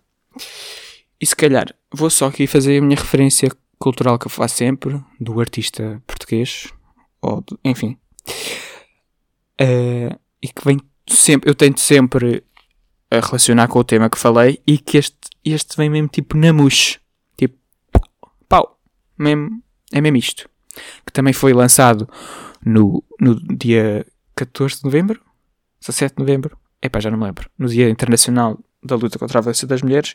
E 1.20 1.26
se 1.26 1.36
calhar 1.36 1.74
vou 1.92 2.11
só 2.11 2.26
aqui 2.26 2.46
fazer 2.46 2.78
a 2.78 2.82
minha 2.82 2.96
referência 2.96 3.50
cultural 3.78 4.18
que 4.18 4.26
eu 4.26 4.30
faço 4.30 4.57
sempre, 4.57 5.00
do 5.20 5.40
artista 5.40 6.03
português, 6.07 6.68
ou 7.20 7.42
de, 7.42 7.57
enfim, 7.64 7.96
uh, 9.61 10.18
e 10.42 10.48
que 10.48 10.64
vem 10.64 10.80
sempre, 11.09 11.50
eu 11.50 11.55
tento 11.55 11.80
sempre 11.80 12.44
a 13.11 13.20
relacionar 13.20 13.68
com 13.68 13.78
o 13.78 13.84
tema 13.84 14.09
que 14.09 14.18
falei 14.18 14.61
e 14.66 14.78
que 14.78 14.98
este, 14.98 15.18
este 15.44 15.76
vem 15.76 15.90
mesmo 15.90 16.09
tipo 16.09 16.36
na 16.36 16.53
mousse, 16.53 16.98
tipo 17.36 17.57
pau, 18.48 18.78
mesmo, 19.18 19.62
é 19.92 20.00
mesmo 20.00 20.16
isto, 20.16 20.48
que 21.07 21.12
também 21.12 21.32
foi 21.32 21.53
lançado 21.53 22.09
no, 22.64 23.02
no 23.20 23.34
dia 23.56 24.06
14 24.34 24.78
de 24.78 24.84
novembro, 24.84 25.20
17 25.80 26.16
de 26.16 26.20
novembro, 26.20 26.56
epá, 26.80 27.00
já 27.00 27.10
não 27.10 27.18
me 27.18 27.24
lembro, 27.24 27.48
no 27.58 27.68
Dia 27.68 27.88
Internacional 27.88 28.58
da 28.82 28.96
Luta 28.96 29.18
contra 29.18 29.38
a 29.38 29.42
Violência 29.42 29.66
das 29.66 29.82
Mulheres, 29.82 30.14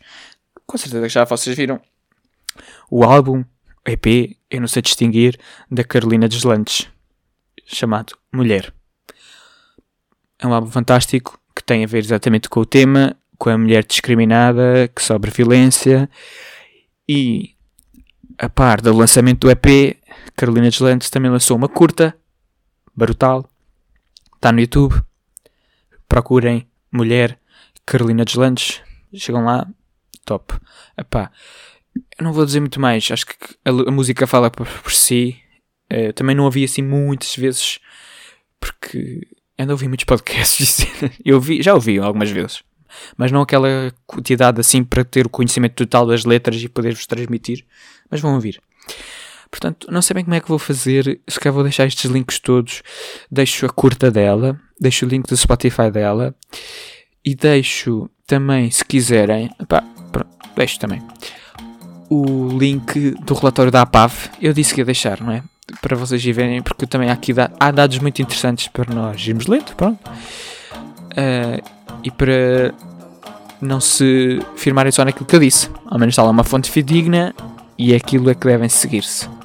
com 0.65 0.77
certeza 0.77 1.07
que 1.07 1.13
já 1.13 1.23
vocês 1.23 1.55
viram 1.55 1.79
o 2.89 3.03
álbum 3.03 3.43
EP 3.85 4.37
Eu 4.49 4.61
Não 4.61 4.67
Sei 4.67 4.81
Distinguir 4.81 5.39
da 5.71 5.83
Carolina 5.83 6.27
Deslandes, 6.27 6.89
chamado 7.65 8.17
Mulher. 8.33 8.73
É 10.39 10.45
um 10.45 10.53
álbum 10.53 10.69
fantástico 10.69 11.39
que 11.55 11.63
tem 11.63 11.83
a 11.83 11.87
ver 11.87 11.99
exatamente 11.99 12.49
com 12.49 12.59
o 12.59 12.65
tema, 12.65 13.15
com 13.37 13.49
a 13.49 13.57
mulher 13.57 13.83
discriminada, 13.85 14.87
que 14.93 15.01
sofre 15.01 15.31
violência 15.31 16.09
e 17.07 17.55
a 18.37 18.49
par 18.49 18.81
do 18.81 18.95
lançamento 18.95 19.47
do 19.47 19.51
EP, 19.51 19.97
Carolina 20.35 20.69
Deslandes 20.69 21.09
também 21.09 21.31
lançou 21.31 21.57
uma 21.57 21.67
curta 21.67 22.15
brutal. 22.97 23.47
Está 24.35 24.51
no 24.51 24.59
YouTube. 24.59 25.01
Procurem 26.09 26.67
Mulher 26.91 27.39
Carolina 27.85 28.25
Deslandes. 28.25 28.81
Chegam 29.13 29.45
lá. 29.45 29.67
Top. 30.25 30.53
Epá, 30.97 31.31
eu 31.95 32.23
não 32.23 32.33
vou 32.33 32.45
dizer 32.45 32.59
muito 32.59 32.81
mais. 32.81 33.09
Acho 33.11 33.27
que 33.27 33.35
a, 33.63 33.69
a 33.69 33.91
música 33.91 34.25
fala 34.25 34.49
por, 34.49 34.67
por 34.67 34.91
si. 34.91 35.37
Uh, 35.93 36.11
também 36.13 36.35
não 36.35 36.45
ouvi 36.45 36.63
assim 36.63 36.81
muitas 36.81 37.35
vezes. 37.35 37.79
Porque 38.59 39.27
ainda 39.57 39.73
ouvi 39.73 39.87
muitos 39.87 40.03
podcasts. 40.05 40.79
eu 41.23 41.35
ouvi, 41.35 41.61
já 41.61 41.73
ouvi 41.73 41.99
algumas 41.99 42.31
vezes. 42.31 42.63
Mas 43.15 43.31
não 43.31 43.41
aquela 43.41 43.93
quantidade 44.05 44.59
assim 44.59 44.83
para 44.83 45.03
ter 45.03 45.25
o 45.27 45.29
conhecimento 45.29 45.75
total 45.75 46.07
das 46.07 46.25
letras 46.25 46.61
e 46.61 46.67
poder-vos 46.67 47.05
transmitir. 47.05 47.65
Mas 48.09 48.19
vão 48.19 48.33
ouvir. 48.33 48.59
Portanto, 49.49 49.87
não 49.91 50.01
sei 50.01 50.13
bem 50.13 50.23
como 50.23 50.35
é 50.35 50.39
que 50.39 50.49
vou 50.49 50.59
fazer. 50.59 51.19
Se 51.27 51.39
calhar 51.39 51.53
vou 51.53 51.63
deixar 51.63 51.85
estes 51.85 52.09
links 52.09 52.39
todos. 52.39 52.81
Deixo 53.31 53.65
a 53.65 53.69
curta 53.69 54.11
dela, 54.11 54.59
deixo 54.79 55.05
o 55.05 55.09
link 55.09 55.27
do 55.27 55.37
Spotify 55.37 55.89
dela 55.91 56.35
e 57.23 57.35
deixo 57.35 58.09
também, 58.25 58.69
se 58.69 58.83
quiserem, 58.83 59.49
pronto, 59.67 60.27
deixo 60.55 60.79
também 60.79 61.01
o 62.09 62.47
link 62.47 63.11
do 63.25 63.33
relatório 63.33 63.71
da 63.71 63.81
APAV. 63.81 64.29
Eu 64.41 64.53
disse 64.53 64.73
que 64.73 64.81
ia 64.81 64.85
deixar, 64.85 65.21
não 65.21 65.31
é? 65.31 65.43
Para 65.81 65.95
vocês 65.95 66.23
verem, 66.23 66.61
porque 66.61 66.85
também 66.85 67.09
aqui 67.09 67.33
há 67.59 67.71
dados 67.71 67.99
muito 67.99 68.21
interessantes 68.21 68.67
para 68.67 68.93
nós 68.93 69.25
irmos 69.27 69.47
lento, 69.47 69.75
pronto. 69.75 69.99
Uh, 71.11 71.61
e 72.03 72.11
para 72.11 72.73
não 73.61 73.79
se 73.79 74.39
firmarem 74.55 74.91
só 74.91 75.03
naquilo 75.03 75.25
que 75.25 75.35
eu 75.35 75.39
disse. 75.39 75.69
Ao 75.85 75.99
menos 75.99 76.13
está 76.13 76.23
lá 76.23 76.29
uma 76.29 76.43
fonte 76.43 76.71
fidedigna 76.71 77.33
e 77.77 77.93
é 77.93 77.97
aquilo 77.97 78.29
é 78.29 78.35
que 78.35 78.47
devem 78.47 78.69
seguir-se. 78.69 79.36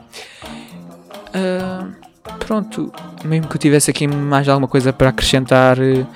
Pronto, 2.47 2.93
mesmo 3.24 3.49
que 3.49 3.57
eu 3.57 3.61
tivesse 3.61 3.90
aqui 3.90 4.07
mais 4.07 4.49
alguma 4.49 4.68
coisa 4.68 4.93
para 4.93 5.09
acrescentar, 5.11 5.78
uh, 5.78 6.07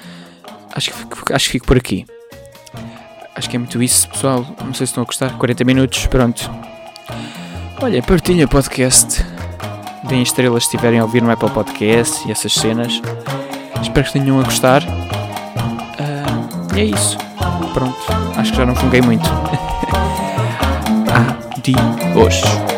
acho, 0.74 0.90
que 0.90 1.32
acho 1.32 1.46
que 1.46 1.52
fico 1.52 1.66
por 1.66 1.76
aqui. 1.76 2.04
Acho 3.34 3.48
que 3.50 3.56
é 3.56 3.58
muito 3.58 3.82
isso, 3.82 4.08
pessoal. 4.08 4.46
Não 4.64 4.72
sei 4.72 4.86
se 4.86 4.90
estão 4.90 5.02
a 5.02 5.06
gostar. 5.06 5.36
40 5.36 5.64
minutos, 5.64 6.06
pronto. 6.06 6.50
Olha, 7.82 8.02
partilha 8.02 8.46
o 8.46 8.48
podcast. 8.48 9.24
Deem 10.08 10.22
estrelas 10.22 10.64
se 10.64 10.68
estiverem 10.70 10.98
a 10.98 11.04
ouvir 11.04 11.22
no 11.22 11.30
Apple 11.30 11.50
Podcast 11.50 12.26
e 12.26 12.32
essas 12.32 12.54
cenas. 12.54 13.00
Espero 13.82 14.06
que 14.06 14.12
tenham 14.14 14.40
a 14.40 14.42
gostar. 14.42 14.82
Uh, 14.82 16.76
e 16.76 16.80
é 16.80 16.84
isso. 16.84 17.18
Pronto. 17.74 17.96
Acho 18.36 18.52
que 18.52 18.56
já 18.58 18.64
não 18.64 18.74
funguei 18.74 19.02
muito. 19.02 19.28
Adiós. 21.58 22.75